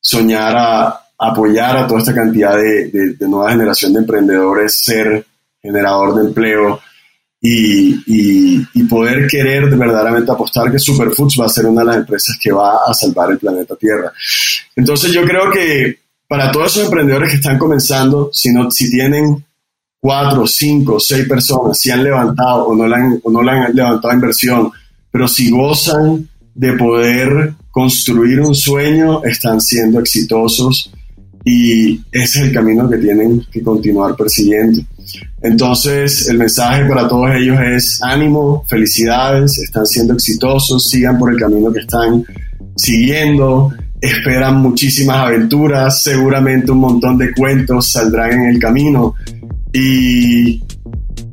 [0.00, 5.24] soñar a apoyar a toda esta cantidad de, de nueva generación de emprendedores, ser
[5.62, 6.80] generador de empleo
[7.40, 12.50] y, poder querer verdaderamente apostar que Superfoods va a ser una de las empresas que
[12.50, 14.12] va a salvar el planeta Tierra.
[14.74, 19.44] Entonces yo creo que para todos esos emprendedores que están comenzando, si, no, si tienen
[20.00, 23.74] cuatro, cinco, seis personas, si han levantado o no, le han, o no le han
[23.76, 24.72] levantado inversión,
[25.10, 30.90] pero si gozan de poder construir un sueño, están siendo exitosos
[31.44, 34.82] y ese es el camino que tienen que continuar persiguiendo.
[35.42, 41.38] Entonces, el mensaje para todos ellos es ánimo, felicidades, están siendo exitosos, sigan por el
[41.38, 42.24] camino que están
[42.76, 49.14] siguiendo, esperan muchísimas aventuras, seguramente un montón de cuentos saldrán en el camino
[49.72, 50.62] y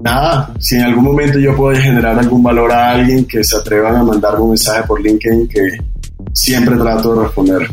[0.01, 3.95] nada, si en algún momento yo puedo generar algún valor a alguien que se atrevan
[3.95, 5.61] a mandarme un mensaje por LinkedIn que
[6.33, 7.67] siempre trato de responder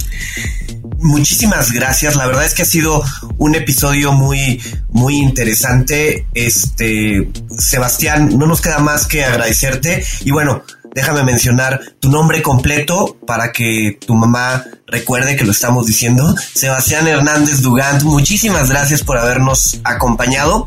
[1.05, 2.17] muchísimas gracias.
[2.17, 3.03] La verdad es que ha sido
[3.39, 6.27] un episodio muy, muy interesante.
[6.35, 10.05] Este, Sebastián, no nos queda más que agradecerte.
[10.25, 10.65] Y bueno,
[10.95, 16.35] déjame mencionar tu nombre completo para que tu mamá recuerde que lo estamos diciendo.
[16.55, 20.67] Sebastián Hernández Dugant, muchísimas gracias por habernos acompañado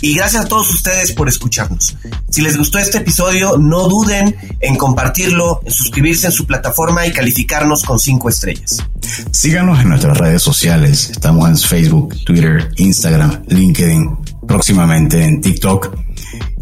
[0.00, 1.96] y gracias a todos ustedes por escucharnos.
[2.30, 7.12] Si les gustó este episodio, no duden en compartirlo, en suscribirse en su plataforma y
[7.12, 8.78] calificarnos con cinco estrellas.
[9.30, 11.10] Síganos en nuestras redes sociales.
[11.10, 15.94] Estamos en Facebook, Twitter, Instagram, LinkedIn, próximamente en TikTok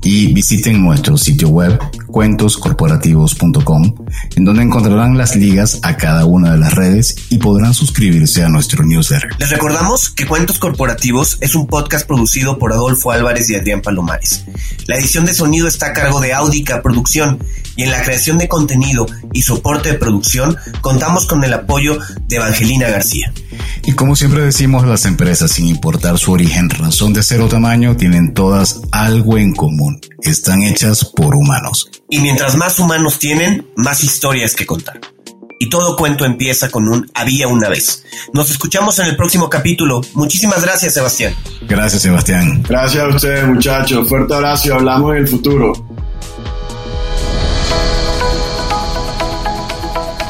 [0.03, 1.81] y visiten nuestro sitio web
[2.15, 3.95] cuentoscorporativos.com
[4.37, 8.49] en donde encontrarán las ligas a cada una de las redes y podrán suscribirse a
[8.49, 9.31] nuestro newsletter.
[9.41, 14.45] Les recordamos que Cuentos Corporativos es un podcast producido por Adolfo Álvarez y Adrián Palomares.
[14.87, 17.41] La edición de sonido está a cargo de Audica Producción
[17.75, 21.99] y en la creación de contenido y soporte de producción contamos con el apoyo
[22.29, 23.33] de Evangelina García.
[23.85, 27.97] Y como siempre decimos, las empresas, sin importar su origen, razón de ser o tamaño,
[27.97, 30.01] tienen todas algo en común.
[30.25, 31.91] Están hechas por humanos.
[32.09, 34.99] Y mientras más humanos tienen, más historias que contar.
[35.61, 38.07] Y todo cuento empieza con un había una vez.
[38.33, 40.01] Nos escuchamos en el próximo capítulo.
[40.15, 41.35] Muchísimas gracias, Sebastián.
[41.69, 42.63] Gracias, Sebastián.
[42.67, 44.09] Gracias a ustedes, muchachos.
[44.09, 45.73] Fuerte abrazo y hablamos en el futuro.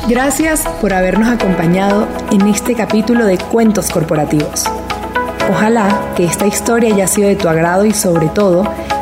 [0.08, 4.64] Gracias por habernos acompañado en este capítulo de Cuentos Corporativos.
[5.48, 8.64] Ojalá que esta historia haya sido de tu agrado y sobre todo